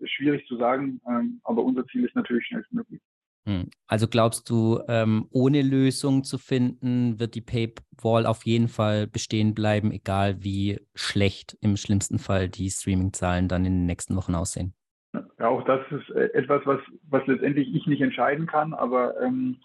[0.00, 3.00] ist schwierig zu sagen, ähm, aber unser Ziel ist natürlich schnellstmöglich.
[3.46, 3.70] Hm.
[3.86, 9.54] Also glaubst du, ähm, ohne Lösung zu finden, wird die Paywall auf jeden Fall bestehen
[9.54, 14.74] bleiben, egal wie schlecht im schlimmsten Fall die Streaming-Zahlen dann in den nächsten Wochen aussehen?
[15.12, 19.56] Ja, auch das ist äh, etwas, was, was letztendlich ich nicht entscheiden kann, aber ähm,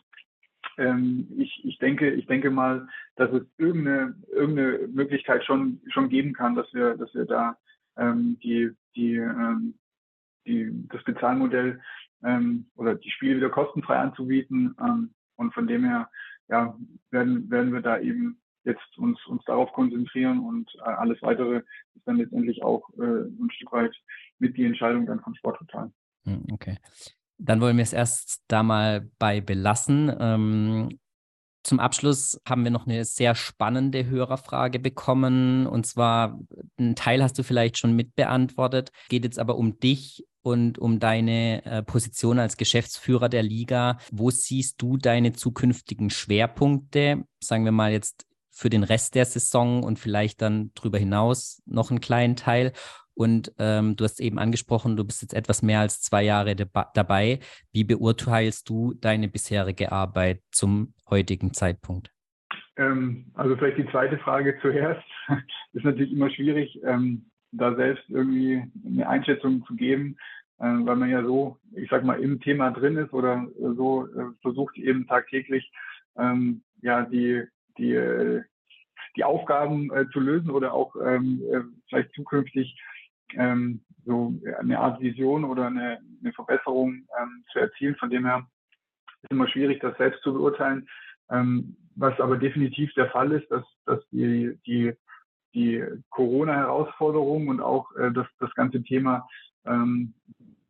[0.78, 6.34] ähm, ich, ich, denke, ich denke mal, dass es irgendeine, irgendeine Möglichkeit schon, schon geben
[6.34, 7.58] kann, dass wir, dass wir da
[7.98, 9.76] ähm, die, die, ähm,
[10.48, 11.82] die, das Bezahlmodell
[12.24, 14.76] ähm, oder die Spiele wieder kostenfrei anzubieten.
[14.80, 16.10] Ähm, und von dem her
[16.48, 16.76] ja,
[17.12, 21.57] werden, werden wir da eben jetzt uns, uns darauf konzentrieren und äh, alles weitere
[21.95, 23.95] ist dann letztendlich auch äh, ein Stück weit
[24.39, 25.91] mit die Entscheidung dann von Sporttotal.
[26.26, 26.78] Hm, okay.
[27.38, 30.16] Dann wollen wir es erst da mal bei belassen.
[30.20, 30.99] Ähm,
[31.64, 35.66] zum Abschluss haben wir noch eine sehr spannende Hörerfrage bekommen.
[35.66, 36.39] Und zwar,
[36.78, 41.66] einen Teil hast du vielleicht schon mitbeantwortet, geht jetzt aber um dich und um deine
[41.66, 43.97] äh, Position als Geschäftsführer der Liga.
[44.11, 47.24] Wo siehst du deine zukünftigen Schwerpunkte?
[47.39, 51.89] Sagen wir mal jetzt für den Rest der Saison und vielleicht dann darüber hinaus noch
[51.89, 52.72] einen kleinen Teil.
[53.16, 57.39] Und ähm, du hast eben angesprochen, du bist jetzt etwas mehr als zwei Jahre dabei.
[57.72, 62.12] Wie beurteilst du deine bisherige Arbeit zum heutigen Zeitpunkt?
[62.76, 65.04] Ähm, also vielleicht die zweite Frage zuerst.
[65.74, 70.18] ist natürlich immer schwierig, ähm, da selbst irgendwie eine Einschätzung zu geben,
[70.60, 74.32] äh, weil man ja so, ich sag mal, im Thema drin ist oder so äh,
[74.41, 75.72] versucht eben tagtäglich
[76.18, 77.43] ähm, ja die
[77.78, 78.43] die äh,
[79.15, 82.80] die Aufgaben äh, zu lösen oder auch ähm, äh, vielleicht zukünftig
[83.36, 87.95] ähm, so eine Art Vision oder eine, eine Verbesserung ähm, zu erzielen.
[87.95, 88.45] Von dem her
[89.21, 90.88] ist immer schwierig, das selbst zu beurteilen.
[91.30, 94.93] Ähm, was aber definitiv der Fall ist, dass, dass die, die,
[95.53, 99.28] die Corona-Herausforderung und auch äh, das, das ganze Thema,
[99.65, 100.13] ähm,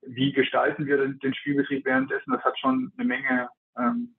[0.01, 4.15] wie gestalten wir den, den Spielbetrieb währenddessen, das hat schon eine Menge, ähm,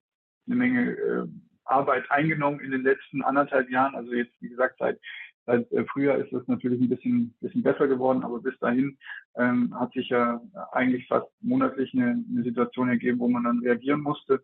[0.46, 1.26] eine Menge äh,
[1.64, 3.94] Arbeit eingenommen in den letzten anderthalb Jahren.
[3.94, 4.98] Also jetzt, wie gesagt, seit
[5.46, 8.96] Seit äh, Frühjahr ist es natürlich ein bisschen, bisschen besser geworden, aber bis dahin
[9.36, 10.40] ähm, hat sich ja
[10.72, 14.42] eigentlich fast monatlich eine, eine Situation ergeben, wo man dann reagieren musste.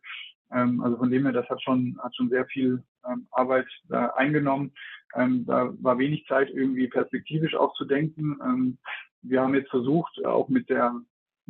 [0.53, 4.09] Ähm, also von dem her, das hat schon, hat schon sehr viel ähm, Arbeit äh,
[4.16, 4.73] eingenommen.
[5.14, 8.39] Ähm, da war wenig Zeit, irgendwie perspektivisch auch zu denken.
[8.45, 8.79] Ähm,
[9.23, 10.95] wir haben jetzt versucht, auch mit der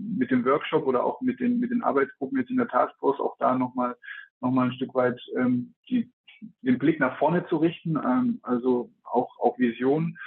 [0.01, 3.37] mit dem Workshop oder auch mit den mit den Arbeitsgruppen jetzt in der Taskforce auch
[3.39, 3.97] da nochmal
[4.41, 6.11] noch mal ein Stück weit ähm, die,
[6.63, 10.19] den Blick nach vorne zu richten, ähm, also auch, auch Visionen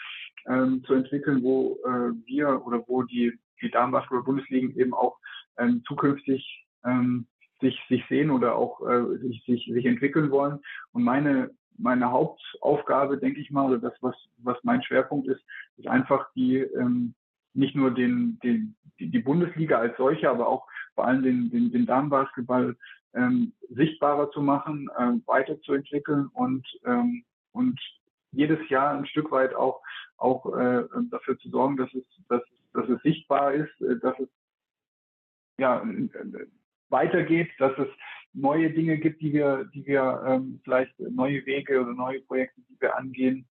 [0.47, 5.17] ähm, zu entwickeln, wo äh, wir oder wo die, die Damenbasketball-Bundesligen eben auch
[5.57, 7.27] ähm, zukünftig ähm,
[7.61, 10.59] sich, sich sehen oder auch äh, sich, sich, sich entwickeln wollen.
[10.91, 15.41] Und meine, meine Hauptaufgabe, denke ich mal, oder das, was, was mein Schwerpunkt ist,
[15.77, 17.15] ist einfach die, ähm,
[17.53, 21.85] nicht nur den, den, die, Bundesliga als solche, aber auch vor allem den, den, den
[21.85, 22.75] Damenbasketball
[23.13, 27.79] ähm, sichtbarer zu machen, ähm, weiterzuentwickeln und, ähm, und
[28.31, 29.81] jedes Jahr ein Stück weit auch,
[30.17, 32.41] auch äh, dafür zu sorgen, dass es, dass,
[32.73, 34.29] dass es sichtbar ist, äh, dass es
[35.59, 35.85] ja,
[36.89, 37.87] weitergeht, dass es
[38.33, 42.81] neue Dinge gibt, die wir, die wir ähm, vielleicht neue Wege oder neue Projekte, die
[42.81, 43.47] wir angehen.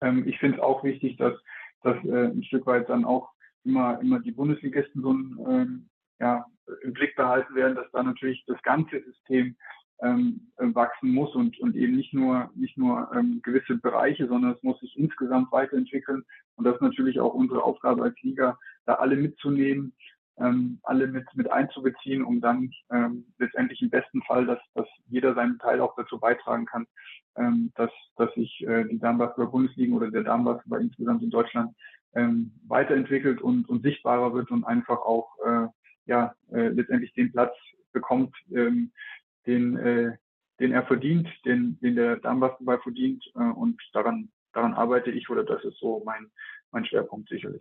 [0.00, 1.34] Ähm, ich finde es auch wichtig, dass,
[1.82, 3.30] dass äh, ein Stück weit dann auch
[3.64, 5.88] immer, immer die Bundesligisten so ein, ähm,
[6.20, 6.46] ja,
[6.82, 9.56] im Blick behalten werden, dass da natürlich das ganze System
[10.02, 14.62] ähm, wachsen muss und, und eben nicht nur, nicht nur ähm, gewisse Bereiche, sondern es
[14.62, 16.24] muss sich insgesamt weiterentwickeln.
[16.56, 19.92] Und das ist natürlich auch unsere Aufgabe als Liga, da alle mitzunehmen,
[20.40, 25.34] ähm, alle mit, mit einzubeziehen, um dann ähm, letztendlich im besten Fall, dass, dass jeder
[25.34, 26.86] seinen Teil auch dazu beitragen kann,
[27.36, 31.74] ähm, dass, dass sich äh, die Damenbasketball-Bundesliga oder der Damenbasketball insgesamt in Deutschland
[32.14, 35.66] ähm, weiterentwickelt und, und sichtbarer wird und einfach auch äh,
[36.06, 37.54] ja, äh, letztendlich den Platz
[37.92, 38.90] bekommt, ähm,
[39.46, 40.16] den, äh,
[40.60, 43.24] den er verdient, den, den der Damenbasketball verdient.
[43.34, 46.30] Äh, und daran, daran arbeite ich oder das ist so mein,
[46.70, 47.60] mein Schwerpunkt sicherlich.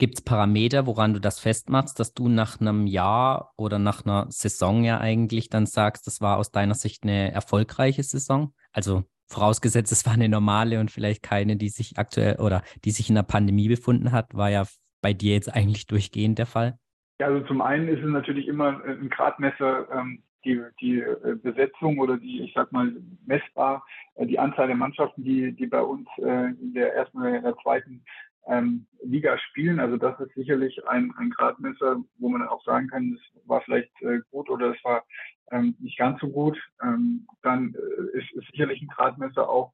[0.00, 4.24] Gibt es Parameter, woran du das festmachst, dass du nach einem Jahr oder nach einer
[4.30, 8.54] Saison ja eigentlich dann sagst, das war aus deiner Sicht eine erfolgreiche Saison?
[8.72, 13.10] Also vorausgesetzt, es war eine normale und vielleicht keine, die sich aktuell oder die sich
[13.10, 14.64] in der Pandemie befunden hat, war ja
[15.02, 16.78] bei dir jetzt eigentlich durchgehend der Fall?
[17.20, 21.98] Ja, also zum einen ist es natürlich immer ein Gradmesser, ähm, die, die äh, Besetzung
[21.98, 22.90] oder die, ich sag mal,
[23.26, 23.84] messbar
[24.14, 27.42] äh, die Anzahl der Mannschaften, die, die bei uns äh, in der ersten oder in
[27.42, 28.02] der zweiten
[28.46, 29.80] ähm, Liga spielen.
[29.80, 33.90] Also das ist sicherlich ein, ein Gradmesser, wo man auch sagen kann, es war vielleicht
[34.02, 35.04] äh, gut oder es war
[35.50, 36.58] ähm, nicht ganz so gut.
[36.82, 39.72] Ähm, dann äh, ist, ist sicherlich ein Gradmesser auch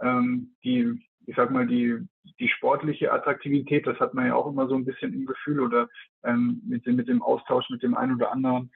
[0.00, 1.96] ähm, die, ich sag mal, die,
[2.38, 5.88] die sportliche Attraktivität, das hat man ja auch immer so ein bisschen im Gefühl oder
[6.24, 8.70] ähm, mit, dem, mit dem Austausch mit dem einen oder anderen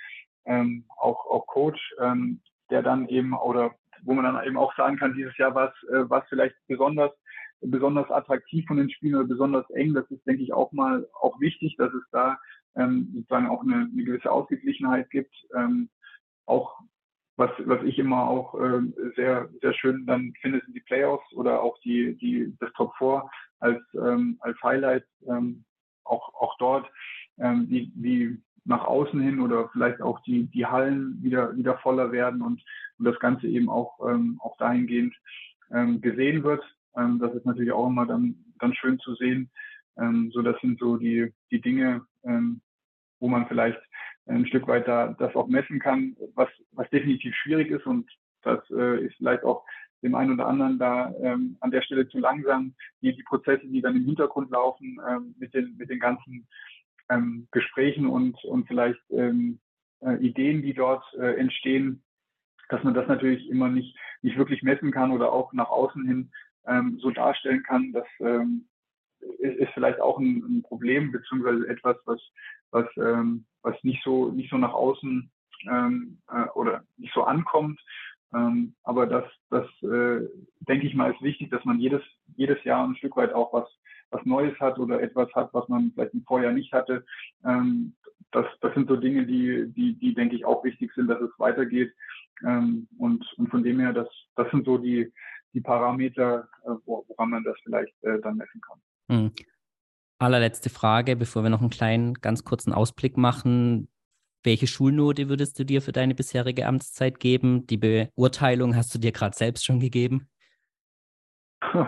[0.44, 2.40] ähm, auch, auch Coach, ähm,
[2.70, 3.74] der dann eben oder
[4.04, 7.12] wo man dann eben auch sagen kann, dieses Jahr war es äh, war vielleicht besonders
[7.62, 9.94] besonders attraktiv von den Spielen oder besonders eng.
[9.94, 12.38] Das ist, denke ich, auch mal auch wichtig, dass es da
[12.76, 15.34] ähm, sozusagen auch eine, eine gewisse Ausgeglichenheit gibt.
[15.54, 15.88] Ähm,
[16.46, 16.80] auch
[17.36, 18.82] was, was ich immer auch äh,
[19.16, 23.28] sehr, sehr schön dann finde, sind die Playoffs oder auch die, die, das Top 4
[23.60, 25.64] als, ähm, als Highlight, ähm,
[26.04, 26.90] auch, auch dort,
[27.38, 32.12] ähm, wie, wie nach außen hin oder vielleicht auch die, die Hallen wieder, wieder voller
[32.12, 32.62] werden und,
[32.98, 35.14] und das Ganze eben auch, ähm, auch dahingehend
[35.72, 36.62] ähm, gesehen wird.
[36.96, 39.50] Ähm, das ist natürlich auch immer dann, dann schön zu sehen.
[39.98, 42.60] Ähm, so, das sind so die, die Dinge, ähm,
[43.20, 43.80] wo man vielleicht
[44.26, 48.10] ein Stück weit da das auch messen kann, was, was definitiv schwierig ist und
[48.42, 49.64] das äh, ist vielleicht auch
[50.02, 53.80] dem einen oder anderen da ähm, an der Stelle zu langsam, die, die Prozesse, die
[53.80, 56.46] dann im Hintergrund laufen, ähm, mit den, mit den ganzen
[57.08, 59.60] ähm, Gesprächen und, und vielleicht ähm,
[60.00, 62.02] äh, Ideen, die dort äh, entstehen,
[62.68, 66.32] dass man das natürlich immer nicht, nicht wirklich messen kann oder auch nach außen hin
[66.66, 67.92] ähm, so darstellen kann.
[67.92, 68.66] Das ähm,
[69.38, 72.20] ist, vielleicht auch ein, ein Problem, beziehungsweise etwas, was,
[72.70, 75.30] was, ähm, was nicht so, nicht so nach außen
[75.70, 77.80] ähm, äh, oder nicht so ankommt.
[78.34, 80.26] Ähm, aber das, das äh,
[80.60, 82.02] denke ich mal, ist wichtig, dass man jedes,
[82.36, 83.68] jedes Jahr ein Stück weit auch was,
[84.10, 87.04] was Neues hat oder etwas hat, was man vielleicht im Vorjahr nicht hatte.
[87.44, 87.94] Ähm,
[88.30, 91.30] das, das sind so Dinge, die, die, die denke ich auch wichtig sind, dass es
[91.38, 91.92] weitergeht.
[92.40, 92.88] Und,
[93.36, 95.12] und von dem her, das, das sind so die,
[95.54, 98.80] die Parameter, äh, woran man das vielleicht äh, dann messen kann.
[99.08, 99.32] Mhm.
[100.18, 103.88] Allerletzte Frage, bevor wir noch einen kleinen, ganz kurzen Ausblick machen.
[104.44, 107.66] Welche Schulnote würdest du dir für deine bisherige Amtszeit geben?
[107.66, 110.28] Die Beurteilung hast du dir gerade selbst schon gegeben?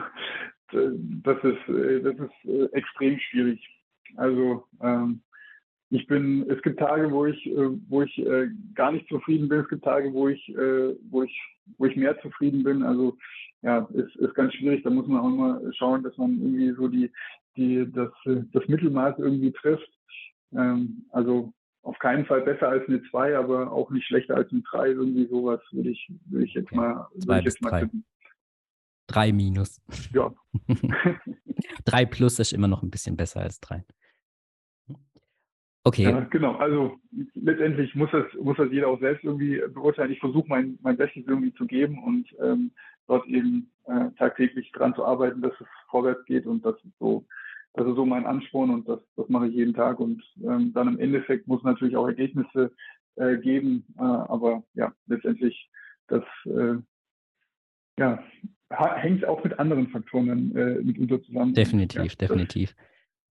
[1.22, 3.64] Das ist, äh, das ist extrem schwierig.
[4.16, 5.22] Also ähm,
[5.90, 7.48] ich bin, es gibt Tage, wo ich,
[7.88, 9.60] wo ich äh, gar nicht zufrieden bin.
[9.60, 11.40] Es gibt Tage, wo ich, äh, wo ich,
[11.78, 12.82] wo ich mehr zufrieden bin.
[12.82, 13.16] Also
[13.64, 14.82] ja, ist, ist ganz schwierig.
[14.82, 17.10] Da muss man auch mal schauen, dass man irgendwie so die,
[17.56, 18.10] die, das,
[18.52, 19.90] das Mittelmaß irgendwie trifft.
[20.52, 21.52] Ähm, also
[21.82, 24.88] auf keinen Fall besser als eine 2, aber auch nicht schlechter als eine 3.
[24.88, 26.76] Irgendwie sowas würde ich, würde ich jetzt okay.
[26.76, 28.04] mal, würde ich jetzt mal tippen.
[29.06, 29.80] 3 minus.
[30.12, 30.32] Ja.
[31.86, 33.82] 3 plus ist immer noch ein bisschen besser als 3.
[35.86, 36.04] Okay.
[36.04, 36.96] Ja, genau, also
[37.34, 40.12] letztendlich muss das, muss das jeder auch selbst irgendwie beurteilen.
[40.12, 42.72] Ich versuche mein, mein Bestes irgendwie zu geben und ähm,
[43.06, 47.24] dort eben äh, tagtäglich dran zu arbeiten, dass es vorwärts geht und das ist so,
[47.74, 50.88] das ist so mein Ansporn und das, das mache ich jeden Tag und ähm, dann
[50.88, 52.72] im Endeffekt muss natürlich auch Ergebnisse
[53.16, 55.70] äh, geben, äh, aber ja, letztendlich
[56.08, 56.76] das äh,
[57.98, 58.22] ja,
[58.70, 61.54] hängt auch mit anderen Faktoren äh, mitunter zusammen.
[61.54, 62.74] Definitiv, ja, definitiv.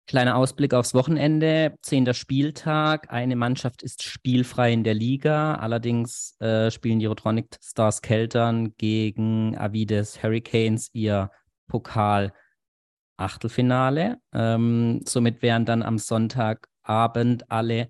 [0.09, 1.75] Kleiner Ausblick aufs Wochenende.
[1.83, 3.13] Zehnter Spieltag.
[3.13, 5.53] Eine Mannschaft ist spielfrei in der Liga.
[5.53, 11.29] Allerdings äh, spielen die Rotronic Stars Keltern gegen Avides Hurricanes ihr
[11.67, 14.17] Pokal-Achtelfinale.
[14.33, 17.89] Ähm, somit wären dann am Sonntagabend alle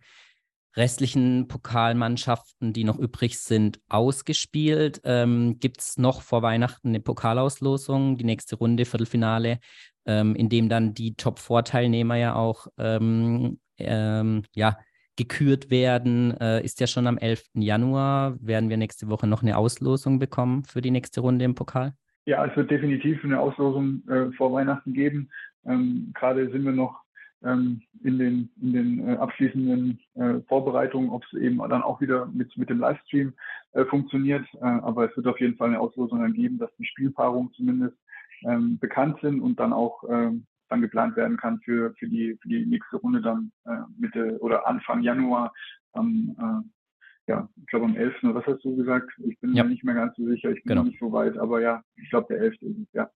[0.80, 5.01] restlichen Pokalmannschaften, die noch übrig sind, ausgespielt.
[5.03, 9.59] Ähm, Gibt es noch vor Weihnachten eine Pokalauslosung, die nächste Runde, Viertelfinale,
[10.05, 14.77] ähm, in dem dann die Top-4-Teilnehmer ja auch ähm, ähm, ja,
[15.17, 17.43] gekürt werden, äh, ist ja schon am 11.
[17.55, 18.38] Januar.
[18.39, 21.93] Werden wir nächste Woche noch eine Auslosung bekommen für die nächste Runde im Pokal?
[22.25, 25.30] Ja, es wird definitiv eine Auslosung äh, vor Weihnachten geben.
[25.65, 27.01] Ähm, gerade sind wir noch
[27.43, 32.25] ähm, in den, in den äh, abschließenden äh, Vorbereitungen, ob es eben dann auch wieder
[32.27, 33.33] mit, mit dem Livestream
[33.73, 34.45] äh, funktioniert.
[34.55, 37.97] Äh, aber es wird auf jeden Fall eine Auslosung dann geben, dass die Spielpaarungen zumindest
[38.43, 42.49] ähm, bekannt sind und dann auch ähm, dann geplant werden kann für, für, die, für
[42.49, 45.53] die nächste Runde dann äh, Mitte oder Anfang Januar
[45.93, 48.23] am, äh, ja, ich glaube am 11.
[48.23, 49.11] oder was hast du gesagt?
[49.23, 49.63] Ich bin ja.
[49.63, 50.81] mir nicht mehr ganz so sicher, ich bin genau.
[50.81, 52.61] noch nicht so weit, aber ja, ich glaube der 11.
[52.61, 53.09] ist es, ja.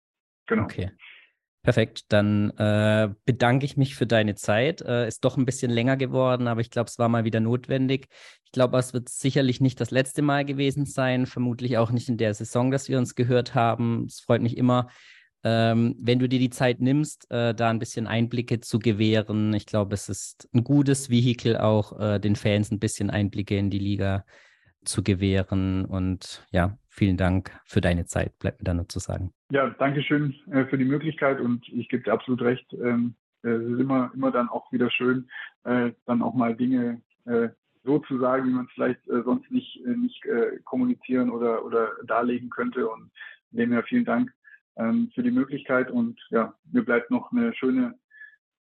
[0.48, 0.64] Genau.
[0.64, 0.92] Okay.
[1.64, 4.82] Perfekt, dann äh, bedanke ich mich für deine Zeit.
[4.82, 8.08] Äh, ist doch ein bisschen länger geworden, aber ich glaube, es war mal wieder notwendig.
[8.46, 12.18] Ich glaube, es wird sicherlich nicht das letzte Mal gewesen sein, vermutlich auch nicht in
[12.18, 14.06] der Saison, dass wir uns gehört haben.
[14.08, 14.88] Es freut mich immer,
[15.44, 19.54] ähm, wenn du dir die Zeit nimmst, äh, da ein bisschen Einblicke zu gewähren.
[19.54, 23.70] Ich glaube, es ist ein gutes Vehikel, auch äh, den Fans ein bisschen Einblicke in
[23.70, 24.26] die Liga
[24.84, 25.86] zu gewähren.
[25.86, 29.34] Und ja, vielen Dank für deine Zeit, bleibt mir da nur zu sagen.
[29.50, 32.72] Ja, danke schön äh, für die Möglichkeit und ich gebe dir absolut recht.
[32.74, 35.30] Ähm, äh, es ist immer, immer dann auch wieder schön,
[35.64, 37.02] äh, dann auch mal Dinge
[37.84, 40.24] so zu sagen, wie man es vielleicht sonst nicht, nicht
[40.64, 42.90] kommunizieren oder, oder darlegen könnte.
[42.90, 43.12] Und
[43.52, 44.34] dem her vielen Dank
[44.76, 47.94] ähm, für die Möglichkeit und ja, mir bleibt noch eine schöne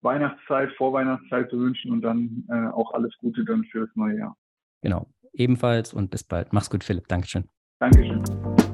[0.02, 4.38] Weihnachtszeit, Vorweihnachtszeit zu wünschen und dann auch alles Gute dann für das neue Jahr.
[4.82, 6.54] Genau, ebenfalls und bis bald.
[6.54, 7.10] Mach's gut, Philipp.
[7.10, 7.50] Dankeschön.
[7.80, 8.65] Dankeschön.